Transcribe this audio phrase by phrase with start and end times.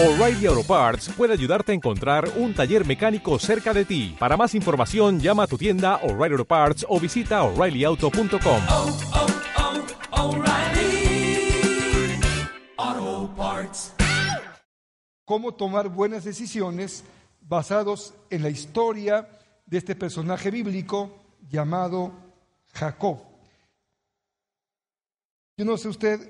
[0.00, 4.14] O'Reilly Auto Parts puede ayudarte a encontrar un taller mecánico cerca de ti.
[4.16, 8.62] Para más información, llama a tu tienda O'Reilly Auto Parts o visita oreillyauto.com.
[8.70, 8.96] oh,
[13.00, 13.92] oh, Parts.
[15.24, 17.02] cómo tomar buenas decisiones
[17.40, 19.28] basados en la historia
[19.66, 21.10] de este personaje bíblico
[21.50, 22.12] llamado
[22.72, 23.18] Jacob.
[25.56, 26.20] Yo no sé usted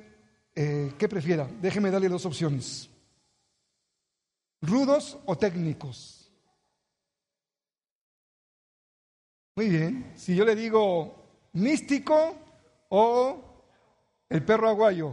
[0.54, 1.46] eh, qué prefiera.
[1.60, 2.88] Déjeme darle dos opciones.
[4.60, 6.30] ¿Rudos o técnicos?
[9.56, 10.12] Muy bien.
[10.16, 11.14] Si yo le digo
[11.52, 12.36] místico
[12.88, 13.64] o
[14.28, 15.12] el perro aguayo.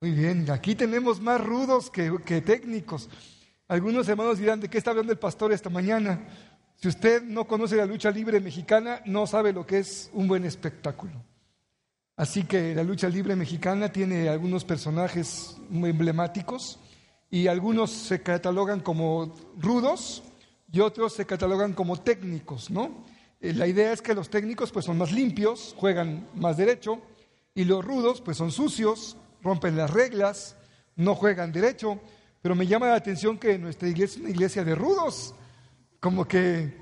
[0.00, 3.08] Muy bien, aquí tenemos más rudos que, técnicos.
[3.68, 6.28] Algunos hermanos dirán, ¿de qué está hablando el pastor esta mañana?
[6.76, 10.44] Si usted no conoce la lucha libre mexicana, no sabe lo que es un buen
[10.44, 11.24] espectáculo.
[12.16, 16.78] Así que la lucha libre mexicana tiene algunos personajes muy emblemáticos
[17.36, 20.22] y algunos se catalogan como rudos
[20.72, 23.04] y otros se catalogan como técnicos, ¿no?
[23.42, 26.98] Eh, La idea es que los técnicos pues son más limpios, juegan más derecho
[27.54, 30.56] y los rudos pues son sucios, rompen las reglas,
[30.96, 32.00] no juegan derecho,
[32.40, 35.34] pero me llama la atención que nuestra iglesia es una iglesia de rudos,
[36.00, 36.80] como que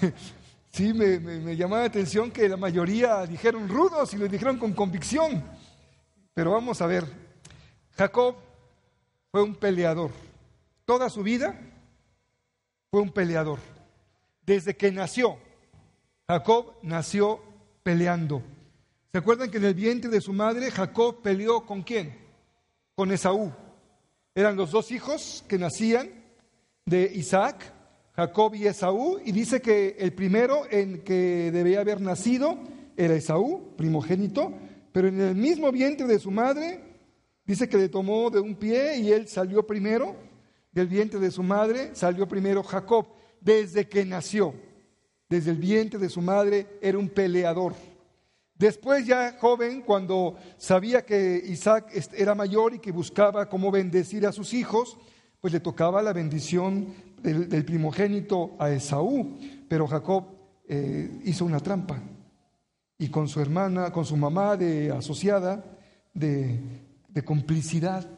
[0.72, 4.56] sí, me, me, me llama la atención que la mayoría dijeron rudos y lo dijeron
[4.56, 5.44] con convicción,
[6.32, 7.04] pero vamos a ver,
[7.98, 8.49] Jacob
[9.30, 10.10] fue un peleador,
[10.84, 11.58] toda su vida
[12.90, 13.58] fue un peleador,
[14.44, 15.38] desde que nació,
[16.28, 17.40] Jacob nació
[17.82, 18.42] peleando.
[19.12, 22.16] ¿Se acuerdan que en el vientre de su madre Jacob peleó con quién?
[22.94, 23.52] Con Esaú.
[24.34, 26.08] Eran los dos hijos que nacían
[26.84, 27.72] de Isaac,
[28.14, 32.58] Jacob y Esaú, y dice que el primero en que debía haber nacido
[32.96, 34.52] era Esaú, primogénito,
[34.92, 36.89] pero en el mismo vientre de su madre
[37.50, 40.14] dice que le tomó de un pie y él salió primero,
[40.70, 43.06] del vientre de su madre salió primero Jacob,
[43.40, 44.54] desde que nació,
[45.28, 47.74] desde el vientre de su madre era un peleador.
[48.54, 54.32] Después ya joven, cuando sabía que Isaac era mayor y que buscaba cómo bendecir a
[54.32, 54.96] sus hijos,
[55.40, 59.36] pues le tocaba la bendición del, del primogénito a Esaú.
[59.68, 60.24] Pero Jacob
[60.68, 62.00] eh, hizo una trampa
[62.96, 65.64] y con su hermana, con su mamá de asociada,
[66.14, 68.08] de, de complicidad,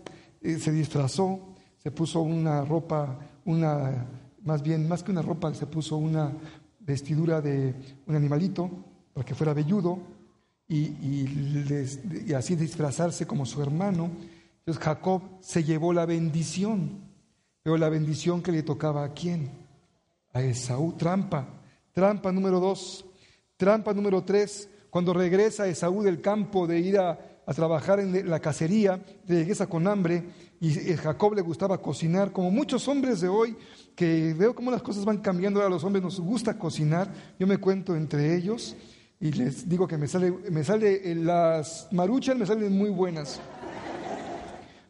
[0.41, 4.07] eh, se disfrazó, se puso una ropa, una,
[4.43, 6.33] más bien, más que una ropa, se puso una
[6.81, 7.75] vestidura de
[8.07, 8.71] un animalito
[9.13, 9.99] para que fuera velludo
[10.69, 10.85] y,
[12.27, 14.11] y así disfrazarse como su hermano.
[14.59, 17.01] Entonces Jacob se llevó la bendición,
[17.63, 19.51] pero la bendición que le tocaba a quién?
[20.33, 21.49] A Esaú, trampa.
[21.93, 23.05] Trampa número dos.
[23.57, 28.41] Trampa número tres, cuando regresa Esaú del campo de ir a, a trabajar en la
[28.41, 30.25] cacería, regresa con hambre.
[30.61, 33.57] Y Jacob le gustaba cocinar, como muchos hombres de hoy,
[33.97, 37.59] que veo cómo las cosas van cambiando, ahora los hombres nos gusta cocinar, yo me
[37.59, 38.77] cuento entre ellos
[39.23, 43.41] y les digo que me sale, me sale, eh, las maruchas me salen muy buenas,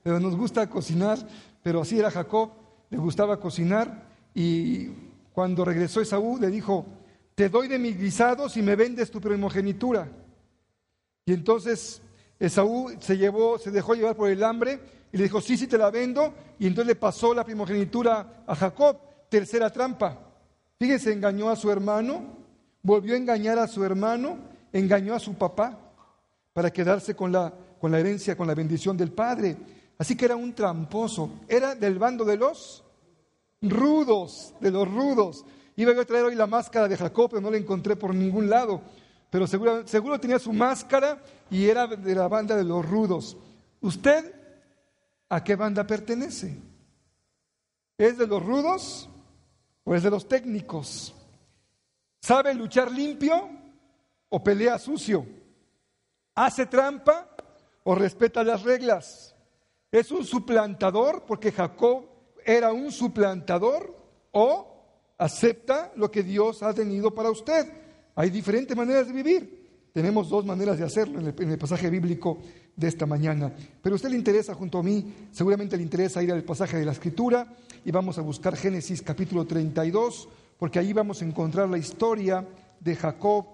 [0.02, 1.18] pero nos gusta cocinar,
[1.62, 2.50] pero así era Jacob,
[2.88, 4.10] le gustaba cocinar.
[4.34, 4.88] Y
[5.34, 6.86] cuando regresó Esaú le dijo,
[7.34, 10.08] te doy de mis guisados y me vendes tu primogenitura.
[11.26, 12.00] Y entonces
[12.42, 14.80] Esaú se llevó, se dejó llevar por el hambre
[15.12, 16.34] y le dijo, sí, sí te la vendo.
[16.58, 18.96] Y entonces le pasó la primogenitura a Jacob,
[19.28, 20.18] tercera trampa.
[20.76, 22.20] Fíjese, engañó a su hermano,
[22.82, 24.38] volvió a engañar a su hermano,
[24.72, 25.78] engañó a su papá
[26.52, 29.56] para quedarse con la, con la herencia, con la bendición del padre.
[29.96, 32.82] Así que era un tramposo, era del bando de los
[33.60, 35.44] rudos, de los rudos.
[35.76, 38.82] Iba a traer hoy la máscara de Jacob, pero no la encontré por ningún lado.
[39.32, 41.18] Pero seguro, seguro tenía su máscara
[41.50, 43.34] y era de la banda de los rudos.
[43.80, 44.30] ¿Usted
[45.30, 46.60] a qué banda pertenece?
[47.96, 49.08] ¿Es de los rudos
[49.84, 51.14] o es de los técnicos?
[52.20, 53.48] ¿Sabe luchar limpio
[54.28, 55.24] o pelea sucio?
[56.34, 57.34] ¿Hace trampa
[57.84, 59.34] o respeta las reglas?
[59.90, 62.04] ¿Es un suplantador porque Jacob
[62.44, 63.96] era un suplantador
[64.32, 67.81] o acepta lo que Dios ha tenido para usted?
[68.14, 69.62] Hay diferentes maneras de vivir.
[69.92, 72.38] Tenemos dos maneras de hacerlo en el, pasaje bíblico
[72.74, 73.52] de esta mañana.
[73.82, 76.86] Pero a usted le interesa, junto a mí, seguramente le interesa ir al pasaje de
[76.86, 77.46] la Escritura
[77.84, 80.28] y vamos a buscar Génesis capítulo 32,
[80.58, 82.46] porque ahí vamos a encontrar la historia
[82.80, 83.46] de Jacob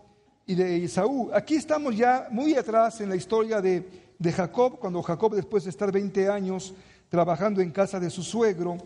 [0.46, 1.30] y de Esaú.
[1.34, 3.84] Aquí estamos ya muy atrás en la historia de,
[4.16, 6.72] de Jacob, cuando Jacob, después de estar 20 años
[7.08, 8.76] trabajando en casa de su suegro,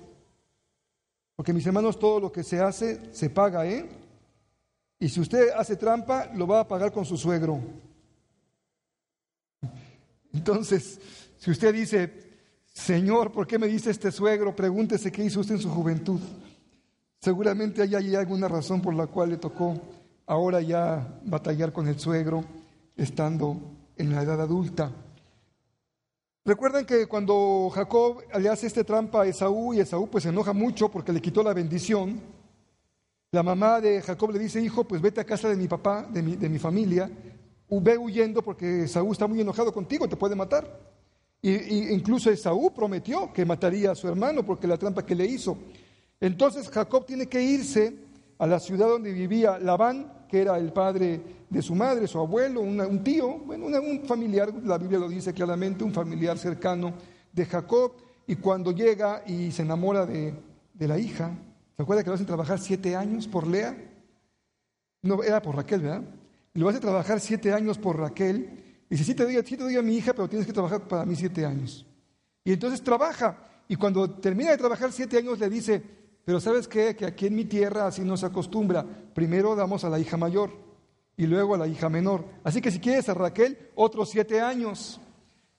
[1.36, 4.01] porque mis hermanos, todo lo que se hace se paga, ¿eh?
[5.02, 7.58] Y si usted hace trampa, lo va a pagar con su suegro.
[10.32, 11.00] Entonces,
[11.38, 12.08] si usted dice,
[12.72, 14.54] Señor, ¿por qué me dice este suegro?
[14.54, 16.20] Pregúntese qué hizo usted en su juventud.
[17.18, 19.74] Seguramente hay, hay alguna razón por la cual le tocó
[20.24, 22.44] ahora ya batallar con el suegro
[22.96, 23.56] estando
[23.96, 24.92] en la edad adulta.
[26.44, 30.52] Recuerden que cuando Jacob le hace esta trampa a Esaú y Esaú pues se enoja
[30.52, 32.20] mucho porque le quitó la bendición,
[33.32, 36.22] la mamá de Jacob le dice, hijo, pues vete a casa de mi papá, de
[36.22, 37.10] mi, de mi familia,
[37.80, 40.92] ve huyendo porque Esaú está muy enojado contigo, te puede matar.
[41.40, 45.56] Y, incluso Esaú prometió que mataría a su hermano porque la trampa que le hizo.
[46.20, 47.96] Entonces Jacob tiene que irse
[48.38, 52.60] a la ciudad donde vivía Labán, que era el padre de su madre, su abuelo,
[52.60, 56.94] un tío, bueno, un familiar, la Biblia lo dice claramente, un familiar cercano
[57.32, 57.92] de Jacob,
[58.26, 60.34] y cuando llega y se enamora de,
[60.78, 61.30] la hija,
[61.76, 63.76] ¿se acuerda que lo hacen trabajar siete años por Lea?
[65.02, 66.02] No, era por Raquel, ¿verdad?
[66.54, 69.76] Lo hace trabajar siete años por Raquel, y dice, sí te, doy, sí te doy
[69.76, 71.86] a mi hija, pero tienes que trabajar para mí siete años.
[72.44, 73.38] Y entonces trabaja,
[73.68, 75.82] y cuando termina de trabajar siete años le dice,
[76.24, 76.94] pero ¿sabes qué?
[76.94, 78.84] Que aquí en mi tierra así no se acostumbra.
[79.14, 80.50] Primero damos a la hija mayor
[81.16, 82.24] y luego a la hija menor.
[82.44, 85.00] Así que si quieres a Raquel, otros siete años.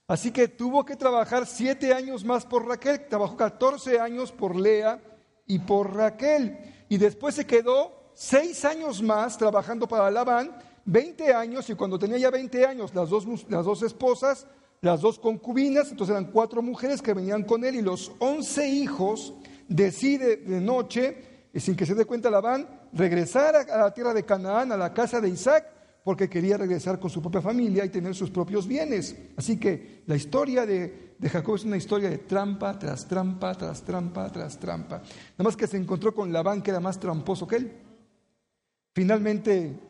[0.06, 3.08] Así que tuvo que trabajar siete años más por Raquel.
[3.08, 5.00] Trabajó 14 años por Lea
[5.46, 6.58] y por Raquel.
[6.88, 10.56] Y después se quedó seis años más trabajando para Labán,
[10.86, 14.46] 20 años, y cuando tenía ya 20 años, las dos, las dos esposas,
[14.80, 19.34] las dos concubinas, entonces eran cuatro mujeres que venían con él y los once hijos
[19.66, 24.24] decide de noche, y sin que se dé cuenta Labán, regresar a la tierra de
[24.24, 25.73] Canaán, a la casa de Isaac,
[26.04, 29.16] porque quería regresar con su propia familia y tener sus propios bienes.
[29.36, 34.30] Así que la historia de, Jacob es una historia de trampa tras trampa, tras trampa,
[34.30, 34.98] tras trampa.
[34.98, 37.72] Nada más que se encontró con Labán, que era más tramposo que él.
[38.92, 39.80] Finalmente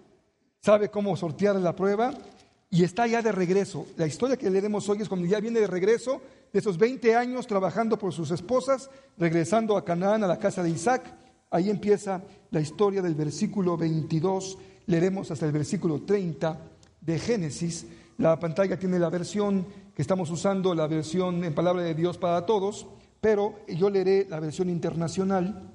[0.63, 2.15] sabe cómo sortear la prueba
[2.71, 3.87] y está ya de regreso.
[3.97, 6.23] La historia que leeremos hoy es cuando ya viene de regreso
[6.53, 8.89] de esos 20 años trabajando por sus esposas,
[9.19, 11.13] regresando a Canaán, a la casa de Isaac.
[11.51, 16.59] Ahí empieza la historia del versículo 22, leeremos hasta el versículo 30
[17.01, 17.87] de Génesis.
[18.19, 22.47] La pantalla tiene la versión que estamos usando, la versión en palabra de Dios para
[22.47, 22.87] todos,
[23.21, 25.71] pero yo leeré la versión internacional.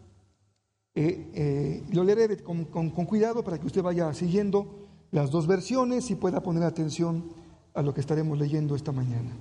[0.95, 6.11] Eh, eh, lo leeré con, con cuidado para que usted vaya siguiendo las dos versiones
[6.11, 7.31] y pueda poner atención
[7.73, 9.35] a lo que estaremos leyendo esta mañana.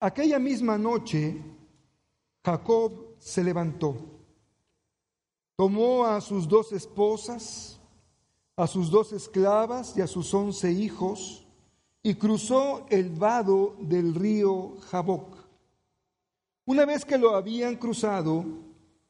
[0.00, 1.36] Aquella misma noche,
[2.44, 3.96] Jacob se levantó,
[5.56, 7.79] tomó a sus dos esposas,
[8.62, 11.46] a sus dos esclavas y a sus once hijos,
[12.02, 15.36] y cruzó el vado del río Jaboc.
[16.66, 18.44] Una vez que lo habían cruzado,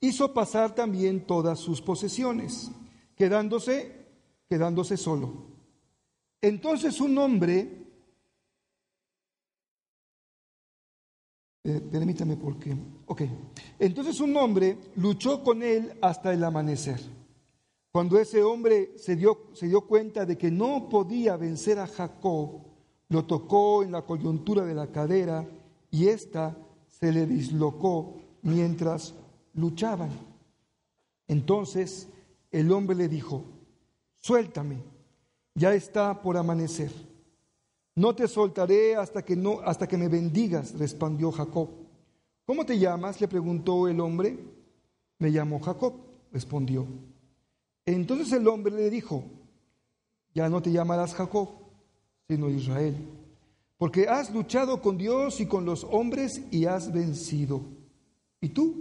[0.00, 2.70] hizo pasar también todas sus posesiones,
[3.17, 4.06] quedándose,
[4.49, 5.32] quedándose solo.
[6.41, 7.81] Entonces un hombre
[11.62, 12.75] Eh, permítame porque.
[13.05, 13.23] Ok.
[13.79, 17.19] Entonces un hombre luchó con él hasta el amanecer.
[17.92, 22.62] Cuando ese hombre se dio, se dio cuenta de que no podía vencer a Jacob,
[23.08, 25.46] lo tocó en la coyuntura de la cadera
[25.90, 26.56] y ésta
[26.87, 29.14] se le dislocó mientras
[29.54, 30.10] luchaban.
[31.26, 32.08] Entonces
[32.52, 33.44] el hombre le dijo,
[34.19, 34.82] suéltame,
[35.54, 36.92] ya está por amanecer.
[37.96, 41.69] No te soltaré hasta que, no, hasta que me bendigas, respondió Jacob.
[42.46, 43.20] ¿Cómo te llamas?
[43.20, 44.38] le preguntó el hombre.
[45.18, 45.94] Me llamo Jacob,
[46.32, 46.87] respondió.
[47.87, 49.25] Entonces el hombre le dijo,
[50.34, 51.49] ya no te llamarás Jacob,
[52.28, 52.96] sino Israel,
[53.78, 57.62] porque has luchado con Dios y con los hombres y has vencido.
[58.40, 58.75] ¿Y tú?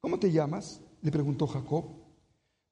[0.00, 0.80] ¿Cómo te llamas?
[1.02, 1.84] le preguntó Jacob.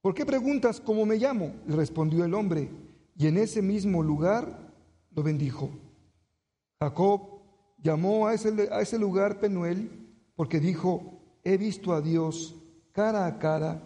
[0.01, 1.55] ¿Por qué preguntas cómo me llamo?
[1.67, 2.71] le respondió el hombre.
[3.17, 4.73] Y en ese mismo lugar
[5.15, 5.71] lo bendijo.
[6.81, 7.41] Jacob
[7.83, 9.91] llamó a ese, a ese lugar Penuel
[10.37, 12.55] porque dijo, he visto a Dios
[12.93, 13.83] cara a cara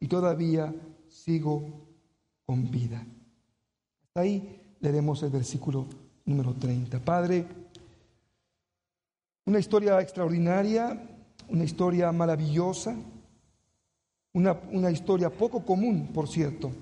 [0.00, 0.74] y todavía
[1.12, 1.62] sigo
[2.46, 3.06] con vida.
[4.04, 5.86] Hasta ahí leeremos el versículo
[6.24, 6.98] número 30.
[7.00, 7.46] Padre,
[9.44, 11.08] una historia extraordinaria,
[11.48, 12.96] una historia maravillosa,
[14.32, 16.72] una, una historia poco común, por cierto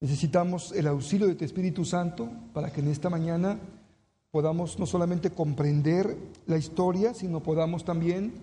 [0.00, 3.58] Necesitamos el auxilio de tu Espíritu Santo para que en esta mañana
[4.30, 6.16] podamos no solamente comprender
[6.46, 8.34] la historia, sino podamos también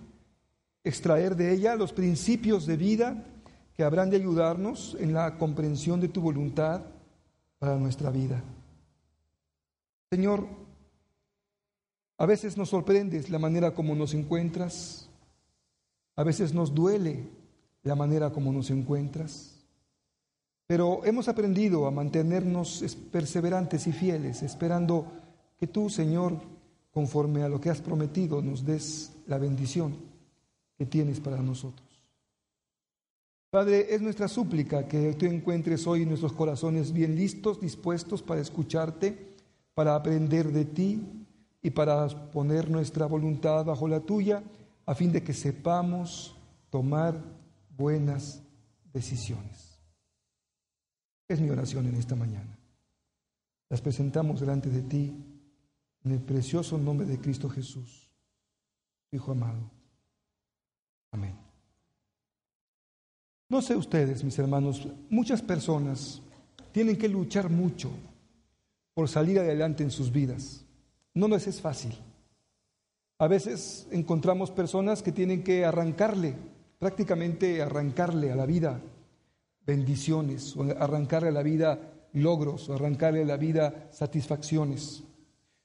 [0.84, 3.24] extraer de ella los principios de vida
[3.76, 6.82] que habrán de ayudarnos en la comprensión de tu voluntad
[7.60, 8.44] para nuestra vida.
[10.12, 10.46] Señor,
[12.18, 15.10] a veces nos sorprendes la manera como nos encuentras,
[16.16, 17.28] a veces nos duele
[17.84, 19.56] la manera como nos encuentras.
[20.68, 25.12] Pero hemos aprendido a mantenernos perseverantes y fieles, esperando
[25.60, 26.40] que tú, Señor,
[26.92, 29.96] conforme a lo que has prometido, nos des la bendición
[30.78, 31.93] que tienes para nosotros.
[33.54, 39.36] Padre, es nuestra súplica que tú encuentres hoy nuestros corazones bien listos, dispuestos para escucharte,
[39.76, 41.04] para aprender de ti
[41.62, 44.42] y para poner nuestra voluntad bajo la tuya,
[44.88, 46.36] a fin de que sepamos
[46.72, 47.24] tomar
[47.78, 48.42] buenas
[48.92, 49.78] decisiones.
[51.28, 52.58] Es mi oración en esta mañana.
[53.70, 55.16] Las presentamos delante de ti
[56.04, 58.10] en el precioso nombre de Cristo Jesús,
[59.12, 59.70] Hijo amado.
[61.12, 61.43] Amén.
[63.50, 66.22] No sé ustedes, mis hermanos, muchas personas
[66.72, 67.90] tienen que luchar mucho
[68.94, 70.66] por salir adelante en sus vidas.
[71.14, 71.94] No les es fácil.
[73.20, 76.36] A veces encontramos personas que tienen que arrancarle,
[76.80, 78.82] prácticamente arrancarle a la vida
[79.66, 81.80] bendiciones, o arrancarle a la vida
[82.14, 85.04] logros, o arrancarle a la vida satisfacciones.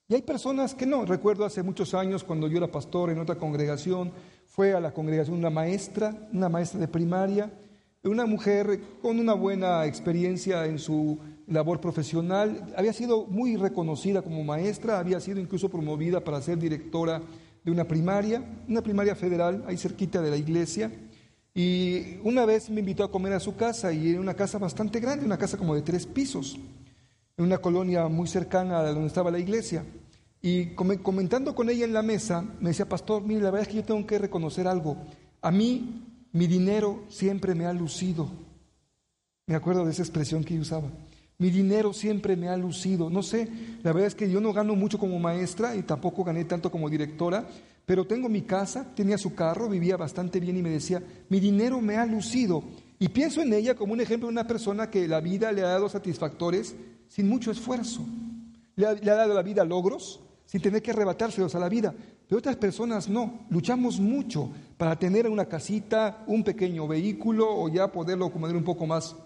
[0.08, 1.04] Y hay personas que no.
[1.04, 4.12] Recuerdo hace muchos años cuando yo era pastor en otra congregación,
[4.46, 7.50] fue a la congregación una maestra, una maestra de primaria,
[8.08, 14.44] una mujer con una buena experiencia en su labor profesional, había sido muy reconocida como
[14.44, 17.22] maestra, había sido incluso promovida para ser directora
[17.64, 20.92] de una primaria, una primaria federal, ahí cerquita de la iglesia.
[21.54, 25.00] Y una vez me invitó a comer a su casa, y era una casa bastante
[25.00, 26.58] grande, una casa como de tres pisos,
[27.36, 29.84] en una colonia muy cercana a donde estaba la iglesia.
[30.40, 33.76] Y comentando con ella en la mesa, me decía, pastor, mire, la verdad es que
[33.76, 34.96] yo tengo que reconocer algo.
[35.40, 38.28] A mí mi dinero siempre me ha lucido.
[39.46, 40.90] Me acuerdo de esa expresión que yo usaba.
[41.38, 43.08] Mi dinero siempre me ha lucido.
[43.08, 43.48] No sé,
[43.82, 46.90] la verdad es que yo no gano mucho como maestra y tampoco gané tanto como
[46.90, 47.48] directora,
[47.86, 51.80] pero tengo mi casa, tenía su carro, vivía bastante bien y me decía, mi dinero
[51.80, 52.62] me ha lucido.
[52.98, 55.68] Y pienso en ella como un ejemplo de una persona que la vida le ha
[55.68, 56.74] dado satisfactores
[57.06, 58.04] sin mucho esfuerzo.
[58.74, 61.94] Le ha, le ha dado la vida logros sin tener que arrebatárselos a la vida.
[62.28, 63.46] Pero otras personas no.
[63.48, 68.86] Luchamos mucho para tener una casita, un pequeño vehículo o ya poderlo acomodar un poco
[68.86, 69.16] más,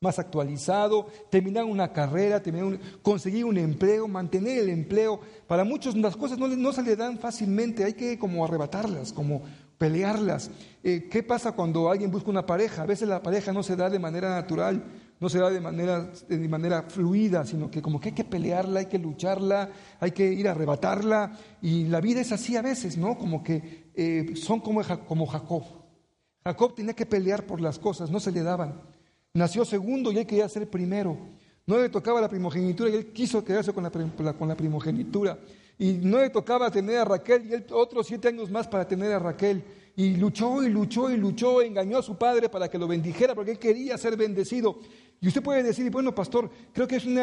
[0.00, 5.20] más actualizado, terminar una carrera, terminar conseguir un empleo, mantener el empleo.
[5.46, 9.42] Para muchos las cosas no, no se le dan fácilmente, hay que como arrebatarlas, como
[9.76, 10.50] pelearlas.
[10.82, 12.82] Eh, ¿Qué pasa cuando alguien busca una pareja?
[12.82, 14.82] A veces la pareja no se da de manera natural
[15.20, 18.80] no se da de manera, de manera fluida, sino que como que hay que pelearla,
[18.80, 21.38] hay que lucharla, hay que ir a arrebatarla.
[21.62, 23.16] Y la vida es así a veces, ¿no?
[23.16, 25.64] Como que eh, son como, como Jacob.
[26.44, 28.82] Jacob tenía que pelear por las cosas, no se le daban.
[29.32, 31.16] Nació segundo y él quería ser primero.
[31.66, 33.90] No le tocaba la primogenitura y él quiso quedarse con la,
[34.34, 35.38] con la primogenitura.
[35.78, 39.12] Y no le tocaba tener a Raquel y él otros siete años más para tener
[39.12, 39.64] a Raquel.
[39.96, 43.52] Y luchó y luchó y luchó, engañó a su padre para que lo bendijera porque
[43.52, 44.78] él quería ser bendecido.
[45.24, 47.16] Y usted puede decir, bueno, pastor, creo que es un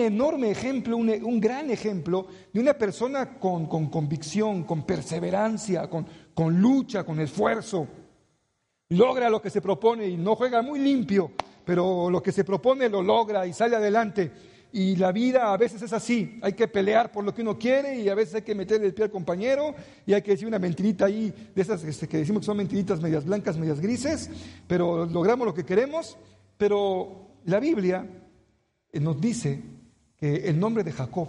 [0.00, 7.04] enorme ejemplo, un, gran ejemplo de una persona con, convicción, con perseverancia, con, con lucha,
[7.04, 7.86] con esfuerzo.
[8.88, 11.30] Logra lo que se propone y no juega muy limpio,
[11.64, 14.32] pero lo que se propone lo logra y sale adelante.
[14.72, 17.96] Y la vida a veces es así, hay que pelear por lo que uno quiere
[18.00, 19.72] y a veces hay que meterle el pie al compañero
[20.04, 23.00] y hay que decir una mentirita ahí, de esas este, que decimos que son mentiritas
[23.00, 24.28] medias blancas, medias grises,
[24.66, 26.18] pero logramos lo que queremos
[26.60, 28.06] pero la Biblia
[28.92, 29.62] eh, nos dice
[30.18, 31.26] que el nombre de Jacob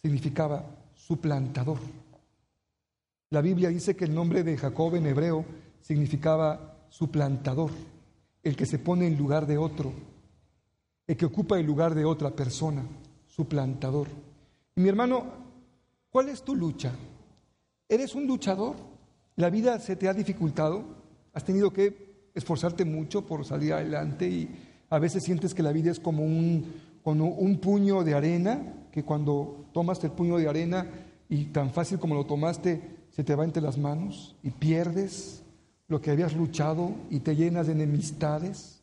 [0.00, 1.78] significaba suplantador.
[3.30, 5.44] La Biblia dice que el nombre de Jacob en hebreo
[5.80, 7.72] significaba suplantador,
[8.44, 9.92] el que se pone en lugar de otro,
[11.08, 12.84] el que ocupa el lugar de otra persona,
[13.26, 14.06] suplantador.
[14.76, 15.24] Y mi hermano,
[16.10, 16.92] ¿cuál es tu lucha?
[17.88, 18.76] ¿Eres un luchador?
[19.34, 20.84] ¿La vida se te ha dificultado?
[21.32, 24.48] ¿Has tenido que esforzarte mucho por salir adelante y
[24.88, 26.64] a veces sientes que la vida es como un,
[27.04, 30.86] un puño de arena, que cuando tomas el puño de arena
[31.28, 35.42] y tan fácil como lo tomaste, se te va entre las manos y pierdes
[35.88, 38.80] lo que habías luchado y te llenas de enemistades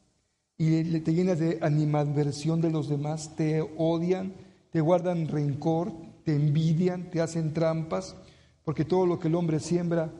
[0.57, 4.33] y te llenas de animadversión de los demás, te odian,
[4.71, 5.91] te guardan rencor,
[6.23, 8.15] te envidian, te hacen trampas,
[8.63, 10.11] porque todo lo que el hombre siembra,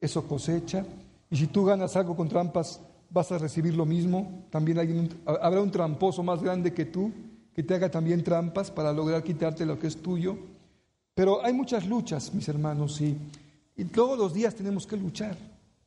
[0.00, 0.84] eso cosecha.
[1.30, 4.46] Y si tú ganas algo con trampas, vas a recibir lo mismo.
[4.50, 7.12] También habrá un tramposo más grande que tú
[7.54, 10.36] que te haga también trampas para lograr quitarte lo que es tuyo.
[11.14, 13.16] Pero hay muchas luchas, mis hermanos, y,
[13.76, 15.36] y todos los días tenemos que luchar.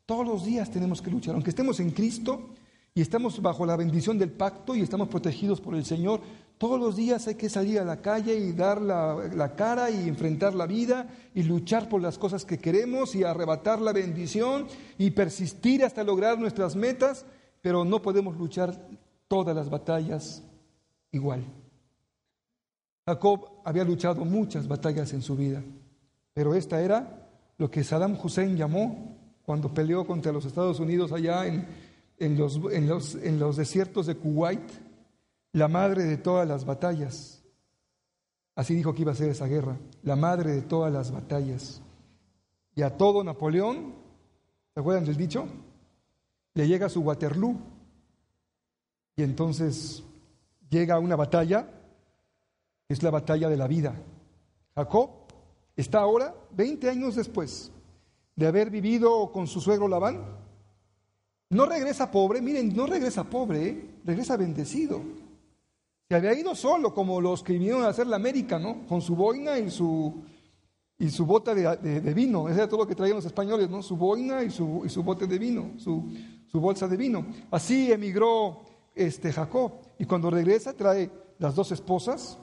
[0.06, 1.36] Todos los días tenemos que luchar.
[1.36, 2.51] Aunque estemos en Cristo
[2.98, 6.20] y estamos bajo la bendición del pacto y estamos protegidos por el Señor,
[6.58, 10.56] todos los días hay que salir a la calle y dar la, cara y enfrentar
[10.56, 14.66] la vida y luchar por las cosas que queremos y arrebatar la bendición
[14.98, 17.24] y persistir hasta lograr nuestras metas,
[17.62, 18.89] pero no podemos luchar
[19.27, 20.42] todas las batallas
[21.12, 21.44] igual.
[23.06, 25.62] Jacob había luchado muchas batallas en su vida,
[26.34, 31.46] pero esta era lo que Saddam Hussein llamó cuando peleó contra los Estados Unidos allá
[31.46, 31.87] en,
[32.17, 34.62] en, los, en, los, en los desiertos de Kuwait,
[35.53, 37.43] la madre de todas las batallas.
[38.55, 41.81] Así dijo que iba a ser esa guerra, la madre de todas las batallas.
[42.75, 43.93] Y a todo Napoleón,
[44.74, 45.47] ¿se acuerdan del dicho?
[46.53, 47.55] Le llega su Waterloo.
[49.15, 50.03] Y entonces
[50.69, 51.69] llega una batalla,
[52.88, 53.95] es la batalla de la vida.
[54.75, 55.09] Jacob
[55.75, 57.71] está ahora, 20 años después
[58.36, 60.24] de haber vivido con su suegro Labán,
[61.50, 63.89] no regresa pobre, miren, no regresa pobre, ¿eh?
[64.04, 65.01] regresa bendecido.
[66.10, 68.86] Se había ido solo, como los que vinieron a hacer la América, ¿no?
[68.88, 70.24] Con su boina y su,
[70.98, 72.50] y su bota de, vino.
[72.50, 73.82] Ese era todo lo que traían los españoles, ¿no?
[73.82, 76.10] Su boina y su, y su bote de vino, su,
[76.50, 77.25] su, bolsa de vino.
[77.51, 78.62] Así emigró
[78.96, 79.74] este Jacob.
[80.00, 82.39] Y cuando regresa trae las dos esposas,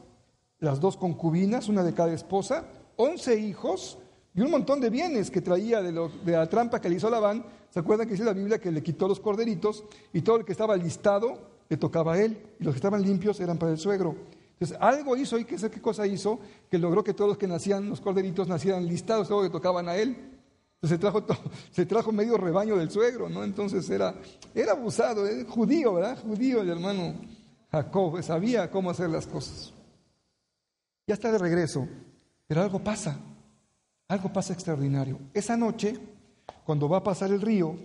[0.59, 3.99] las dos concubinas, una de cada esposa, once hijos
[4.35, 7.45] y un montón de bienes que traía de, de la trampa que le hizo Labán.
[7.71, 10.53] ¿Se acuerdan que dice la Biblia que le quitó los corderitos y todo el que
[10.53, 14.15] estaba listado le tocaba a él y los que estaban limpios eran para el suegro.
[14.53, 16.39] Entonces, algo hizo y qué sé qué cosa hizo
[16.71, 19.97] que logró que todos los que nacían, los corderitos, nacieran listados, todo que tocaban a
[19.97, 20.17] él.
[20.75, 21.25] Entonces se trajo,
[21.71, 23.43] se trajo medio rebaño del suegro, ¿no?
[23.43, 24.15] Entonces era,
[24.55, 25.45] era abusado, ¿eh?
[25.49, 26.19] judío, ¿verdad?
[26.23, 27.15] Judío el hermano
[27.73, 29.73] Jacob, sabía cómo hacer las cosas.
[31.07, 31.89] Ya está de regreso,
[32.47, 33.19] pero algo pasa,
[34.09, 35.19] algo pasa extraordinario.
[35.33, 35.99] Esa noche,
[36.65, 37.77] cuando va a pasar el río,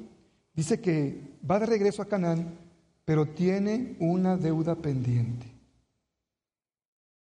[0.53, 2.69] dice que va de regreso a Canaán
[3.09, 5.47] pero tiene una deuda pendiente.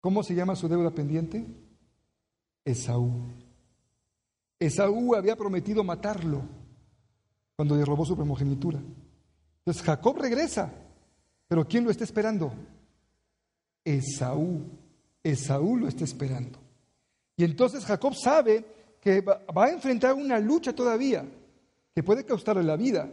[0.01, 1.47] ¿Cómo se llama su deuda pendiente?
[2.65, 3.23] Esaú.
[4.59, 6.43] Esaú había prometido matarlo
[7.55, 8.81] cuando le robó su primogenitura.
[9.59, 10.73] Entonces Jacob regresa,
[11.47, 12.53] pero ¿quién lo está esperando?
[13.85, 14.65] Esaú.
[15.23, 16.59] Esaú lo está esperando.
[17.41, 18.63] Y entonces Jacob sabe
[19.01, 21.25] que va a enfrentar una lucha todavía
[21.95, 23.11] que puede causarle la vida.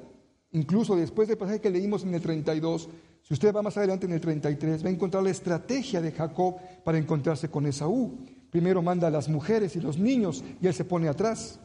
[0.51, 2.90] Incluso después del pasaje que leímos en el 32,
[3.22, 6.57] si usted va más adelante en el 33, va a encontrar la estrategia de Jacob
[6.83, 8.18] para encontrarse con Esaú.
[8.50, 11.61] Primero manda a las mujeres y los niños y él se pone atrás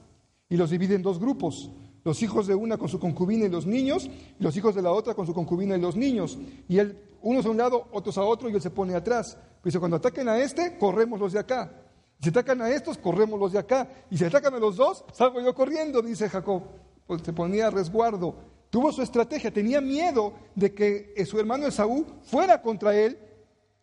[0.49, 1.69] y los divide en dos grupos.
[2.05, 4.93] Los hijos de una con su concubina y los niños, y los hijos de la
[4.93, 6.39] otra con su concubina y los niños.
[6.69, 9.37] Y él, unos a un lado, otros a otro, y él se pone atrás.
[9.65, 11.82] Dice, cuando ataquen a este, corremos los de acá.
[12.23, 13.89] Si atacan a estos, corremos los de acá.
[14.09, 16.63] Y si atacan a los dos, salgo yo corriendo, dice Jacob.
[17.07, 18.37] Pues se ponía a resguardo.
[18.71, 23.19] Tuvo su estrategia, tenía miedo de que su hermano Esaú fuera contra él,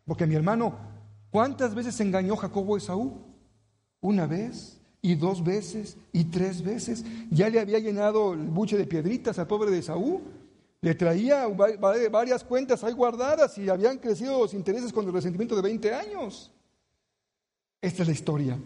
[0.05, 0.73] porque mi hermano,
[1.29, 3.21] ¿cuántas veces engañó Jacobo a Esaú?
[3.99, 7.03] Una vez, y dos veces, y tres veces.
[7.29, 10.21] Ya le había llenado el buche de piedritas al pobre de Esaú.
[10.81, 11.45] Le traía
[12.09, 16.53] varias cuentas ahí guardadas y habían crecido los intereses con el resentimiento de 20 años.
[17.81, 18.59] Esta es la historia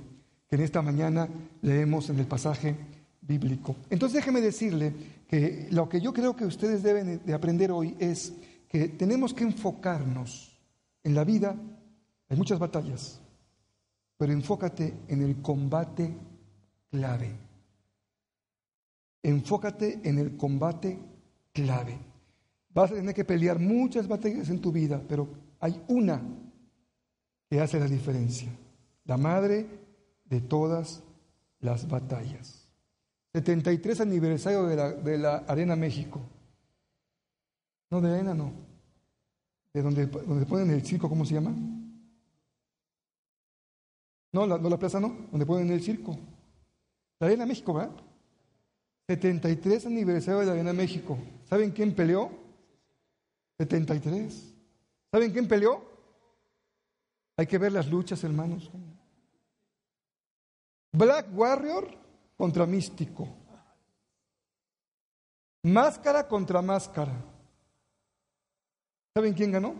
[0.47, 1.27] que en esta mañana
[1.61, 2.75] leemos en el pasaje
[3.21, 3.75] bíblico.
[3.89, 4.93] Entonces déjeme decirle
[5.27, 8.33] que lo que yo creo que ustedes deben de aprender hoy es
[8.67, 10.57] que tenemos que enfocarnos
[11.03, 11.55] en la vida.
[12.29, 13.21] Hay muchas batallas,
[14.17, 16.13] pero enfócate en el combate
[16.89, 17.31] clave.
[19.21, 20.99] Enfócate en el combate
[21.53, 21.97] clave.
[22.73, 26.21] Vas a tener que pelear muchas batallas en tu vida, pero hay una
[27.49, 28.49] que hace la diferencia.
[29.05, 29.67] La madre
[30.25, 31.03] de todas
[31.59, 32.67] las batallas.
[33.33, 36.21] 73 aniversario de la, de la Arena México.
[37.89, 38.51] No, de Arena no.
[39.73, 41.53] De donde, donde ponen el circo, ¿cómo se llama?
[44.31, 46.17] No, la, no la plaza no, donde ponen el circo.
[47.19, 47.95] La Arena México, ¿verdad?
[49.07, 51.17] 73 aniversario de la Arena México.
[51.45, 52.31] ¿Saben quién peleó?
[53.57, 54.53] 73.
[55.11, 55.83] ¿Saben quién peleó?
[57.37, 58.71] Hay que ver las luchas, hermanos.
[60.93, 61.87] Black Warrior
[62.37, 63.27] contra místico.
[65.63, 67.13] Máscara contra máscara.
[69.15, 69.75] ¿Saben quién ganó?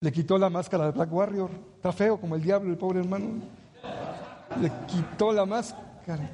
[0.00, 1.50] Le quitó la máscara de Black Warrior.
[1.76, 3.40] Está feo como el diablo, el pobre hermano.
[4.60, 6.30] Le quitó la máscara.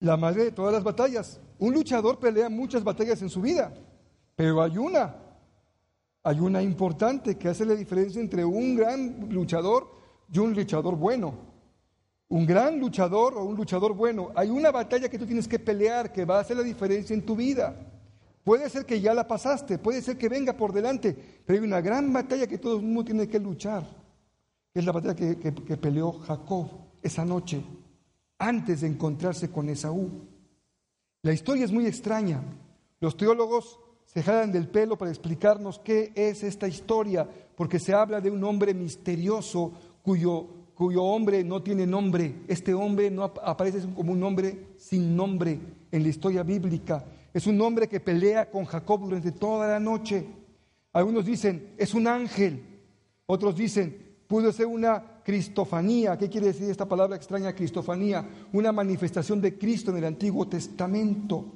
[0.00, 1.40] La madre de todas las batallas.
[1.58, 3.72] Un luchador pelea muchas batallas en su vida,
[4.36, 5.16] pero hay una,
[6.26, 9.90] hay una importante que hace la diferencia entre un gran luchador
[10.32, 11.34] y un luchador bueno.
[12.28, 14.32] Un gran luchador o un luchador bueno.
[14.34, 17.26] Hay una batalla que tú tienes que pelear que va a hacer la diferencia en
[17.26, 17.76] tu vida.
[18.42, 21.82] Puede ser que ya la pasaste, puede ser que venga por delante, pero hay una
[21.82, 23.86] gran batalla que todo el mundo tiene que luchar.
[24.72, 26.68] Es la batalla que, que peleó Jacob
[27.02, 27.62] esa noche,
[28.38, 30.10] antes de encontrarse con Esaú.
[31.20, 32.42] La historia es muy extraña.
[33.00, 33.78] Los teólogos
[34.14, 38.44] se jalan del pelo para explicarnos qué es esta historia, porque se habla de un
[38.44, 39.72] hombre misterioso
[40.02, 42.42] cuyo, cuyo hombre no tiene nombre.
[42.46, 45.58] Este hombre no ap- aparece como un hombre sin nombre
[45.90, 47.04] en la historia bíblica.
[47.32, 50.24] Es un hombre que pelea con Jacob durante toda la noche.
[50.92, 52.62] Algunos dicen, es un ángel.
[53.26, 56.16] Otros dicen, pudo ser una cristofanía.
[56.16, 58.28] ¿Qué quiere decir esta palabra extraña, cristofanía?
[58.52, 61.46] Una manifestación de Cristo en el Antiguo Testamento.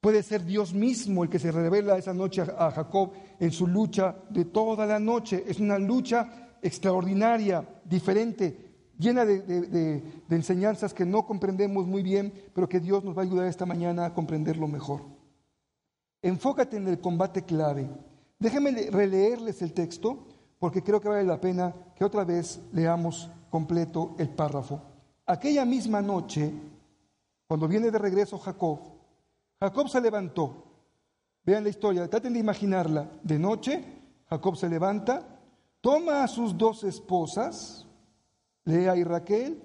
[0.00, 4.16] Puede ser Dios mismo el que se revela esa noche a Jacob en su lucha
[4.30, 5.44] de toda la noche.
[5.46, 12.68] Es una lucha extraordinaria, diferente, llena de, de- enseñanzas que no comprendemos muy bien, pero
[12.68, 15.02] que Dios nos va a ayudar esta mañana a comprenderlo mejor.
[16.22, 17.88] Enfócate en el combate clave.
[18.38, 20.26] Déjenme le- releerles el texto
[20.58, 24.80] porque creo que vale la pena que otra vez leamos completo el párrafo.
[25.26, 26.52] Aquella misma noche,
[27.46, 28.78] cuando viene de regreso Jacob,
[29.60, 30.64] Jacob se levantó.
[31.44, 33.10] Vean la historia, traten de imaginarla.
[33.22, 33.84] De noche,
[34.28, 35.38] Jacob se levanta,
[35.80, 37.86] toma a sus dos esposas,
[38.64, 39.62] Lea y Raquel,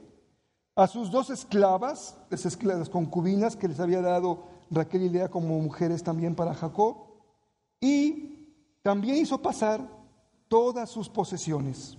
[0.75, 6.03] a sus dos esclavas, las concubinas que les había dado Raquel y Lea como mujeres
[6.03, 6.97] también para Jacob,
[7.79, 8.49] y
[8.81, 9.87] también hizo pasar
[10.49, 11.97] todas sus posesiones.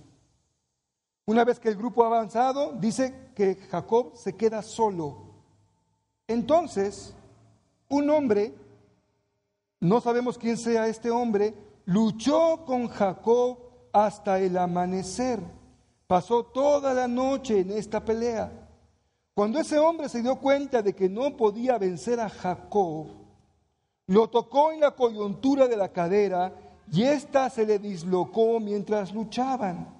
[1.25, 5.25] Una vez que el grupo ha avanzado, dice que Jacob se queda solo.
[6.27, 7.13] Entonces,
[7.89, 8.53] un hombre,
[9.79, 11.53] no sabemos quién sea este hombre,
[11.85, 13.59] luchó con Jacob
[13.93, 15.39] hasta el amanecer.
[16.07, 18.51] Pasó toda la noche en esta pelea.
[19.33, 23.07] Cuando ese hombre se dio cuenta de que no podía vencer a Jacob,
[24.07, 26.53] lo tocó en la coyuntura de la cadera
[26.91, 29.95] y ésta se le dislocó mientras luchaban.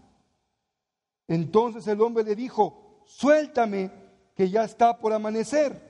[1.27, 3.91] Entonces el hombre le dijo, suéltame,
[4.33, 5.81] que ya está por amanecer.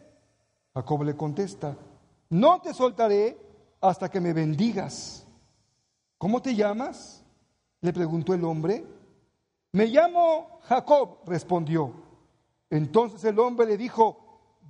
[0.74, 1.78] Jacob le contesta,
[2.30, 3.38] no te soltaré
[3.82, 5.26] hasta que me bendigas.
[6.18, 7.24] ¿Cómo te llamas?
[7.82, 8.86] le preguntó el hombre.
[9.72, 11.94] Me llamo Jacob, respondió.
[12.70, 14.18] Entonces el hombre le dijo,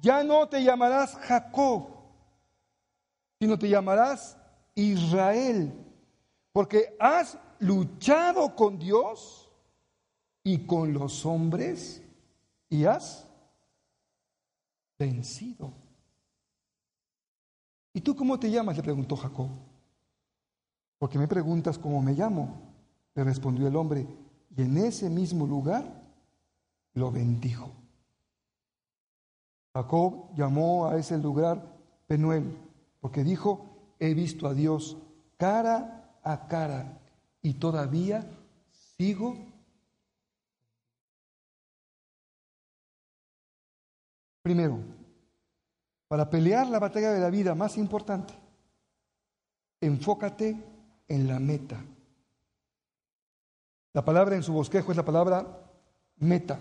[0.02, 1.88] ya no te llamarás Jacob,
[3.40, 4.38] sino te llamarás
[4.76, 5.74] Israel,
[6.52, 9.50] porque has luchado con Dios
[10.44, 12.04] y con los hombres
[12.70, 13.28] y has
[15.00, 15.87] vencido.
[17.98, 18.78] ¿Y tú cómo te llamas?
[18.78, 19.50] le preguntó Jacob.
[21.00, 22.62] Porque me preguntas cómo me llamo,
[23.16, 24.06] le respondió el hombre,
[24.56, 25.84] y en ese mismo lugar
[26.94, 27.72] lo bendijo.
[29.74, 32.56] Jacob llamó a ese lugar Penuel,
[33.02, 34.96] porque dijo, he visto a Dios
[35.36, 37.00] cara a cara
[37.42, 38.30] y todavía
[38.96, 39.36] sigo.
[44.44, 44.97] Primero,
[46.08, 48.34] para pelear la batalla de la vida más importante,
[49.82, 50.56] enfócate
[51.08, 51.84] en la meta.
[53.94, 55.46] La palabra en su bosquejo es la palabra
[56.18, 56.60] meta.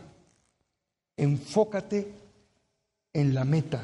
[1.17, 2.15] Enfócate
[3.13, 3.83] en la meta.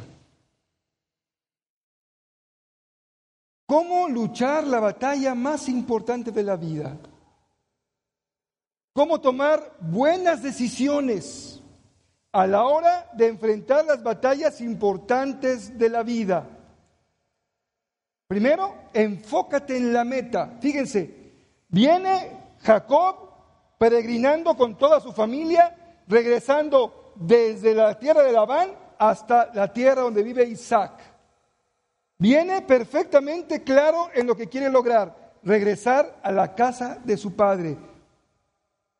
[3.66, 6.96] ¿Cómo luchar la batalla más importante de la vida?
[8.92, 11.51] ¿Cómo tomar buenas decisiones
[12.32, 16.48] a la hora de enfrentar las batallas importantes de la vida?
[18.26, 20.56] Primero, enfócate en la meta.
[20.60, 21.34] Fíjense,
[21.68, 23.16] viene Jacob
[23.76, 25.76] peregrinando con toda su familia,
[26.08, 30.92] regresando desde la tierra de Labán hasta la tierra donde vive Isaac.
[32.18, 37.76] Viene perfectamente claro en lo que quiere lograr, regresar a la casa de su padre.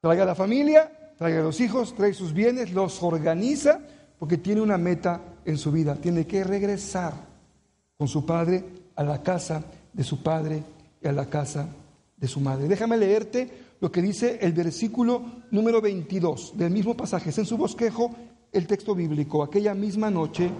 [0.00, 3.80] Traiga a la familia, traiga a los hijos, trae sus bienes, los organiza
[4.18, 5.96] porque tiene una meta en su vida.
[5.96, 7.12] Tiene que regresar
[7.96, 8.64] con su padre
[8.96, 10.62] a la casa de su padre
[11.02, 11.68] y a la casa
[12.16, 12.68] de su madre.
[12.68, 17.30] Déjame leerte lo que dice el versículo número 22 del mismo pasaje.
[17.30, 18.14] Es en su bosquejo
[18.52, 19.42] el texto bíblico.
[19.42, 20.50] Aquella misma noche,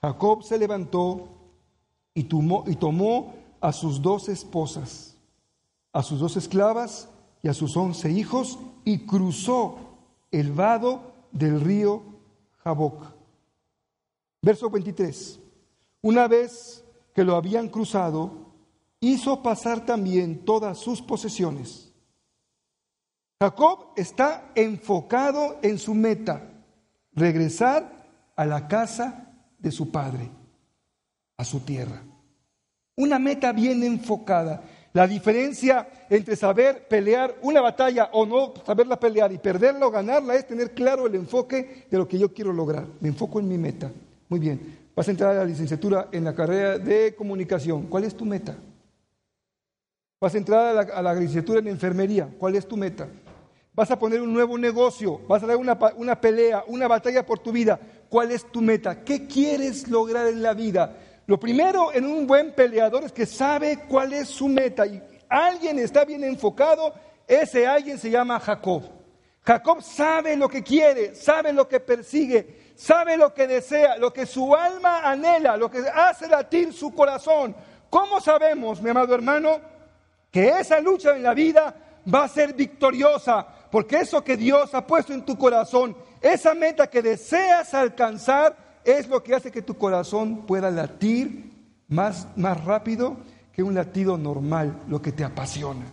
[0.00, 1.28] Jacob se levantó
[2.14, 5.16] y tomó, y tomó a sus dos esposas,
[5.92, 7.08] a sus dos esclavas
[7.46, 9.78] y a sus once hijos y cruzó
[10.32, 12.02] el vado del río
[12.64, 13.06] Jaboc.
[14.42, 15.38] Verso 23.
[16.02, 18.32] Una vez que lo habían cruzado,
[18.98, 21.92] hizo pasar también todas sus posesiones.
[23.40, 26.50] Jacob está enfocado en su meta,
[27.12, 30.28] regresar a la casa de su padre,
[31.36, 32.02] a su tierra.
[32.96, 34.64] Una meta bien enfocada.
[34.96, 40.34] La diferencia entre saber pelear una batalla o no saberla pelear y perderla o ganarla
[40.36, 42.86] es tener claro el enfoque de lo que yo quiero lograr.
[43.00, 43.92] Me enfoco en mi meta.
[44.30, 44.58] Muy bien.
[44.96, 47.88] Vas a entrar a la licenciatura en la carrera de comunicación.
[47.88, 48.56] ¿Cuál es tu meta?
[50.18, 52.30] Vas a entrar a la, licenciatura en enfermería.
[52.38, 53.06] ¿Cuál es tu meta?
[53.74, 57.38] Vas a poner un nuevo negocio, vas a dar una, una pelea, una batalla por
[57.40, 57.78] tu vida.
[58.08, 59.04] ¿Cuál es tu meta?
[59.04, 60.96] ¿Qué quieres lograr en la vida?
[61.26, 64.86] Lo primero en un buen peleador es que sabe cuál es su meta.
[64.86, 66.94] Y alguien está bien enfocado,
[67.26, 68.82] ese alguien se llama Jacob.
[69.42, 74.26] Jacob sabe lo que quiere, sabe lo que persigue, sabe lo que desea, lo que
[74.26, 77.54] su alma anhela, lo que hace latir su corazón.
[77.88, 79.60] ¿Cómo sabemos, mi amado hermano,
[80.30, 81.74] que esa lucha en la vida
[82.12, 83.46] va a ser victoriosa?
[83.70, 89.08] Porque eso que Dios ha puesto en tu corazón, esa meta que deseas alcanzar, es
[89.08, 91.50] lo que hace que tu corazón pueda latir
[91.88, 93.16] más, más rápido
[93.52, 95.84] que un latido normal, lo que te apasiona.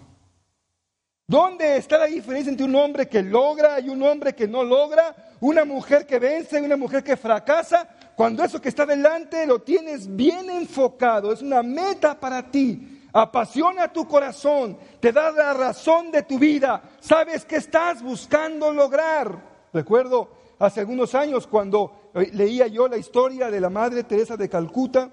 [1.26, 5.16] ¿Dónde está la diferencia entre un hombre que logra y un hombre que no logra?
[5.40, 7.88] Una mujer que vence y una mujer que fracasa.
[8.16, 13.02] Cuando eso que está delante lo tienes bien enfocado, es una meta para ti.
[13.14, 16.82] Apasiona tu corazón, te da la razón de tu vida.
[17.00, 19.54] Sabes que estás buscando lograr.
[19.72, 24.50] Recuerdo hace algunos años cuando eh, leía yo la historia de la Madre Teresa de
[24.50, 25.10] Calcuta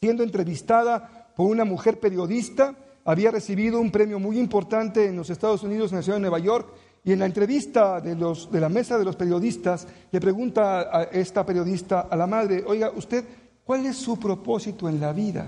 [0.00, 2.74] siendo entrevistada por una mujer periodista
[3.04, 6.40] había recibido un premio muy importante en los Estados Unidos, en la ciudad de Nueva
[6.40, 6.68] York,
[7.04, 11.04] y en la entrevista de, los, de la mesa de los periodistas, le pregunta a
[11.04, 13.24] esta periodista a la madre, oiga, usted,
[13.64, 15.46] ¿cuál es su propósito en la vida?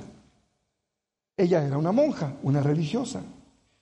[1.37, 3.23] Ella era una monja, una religiosa.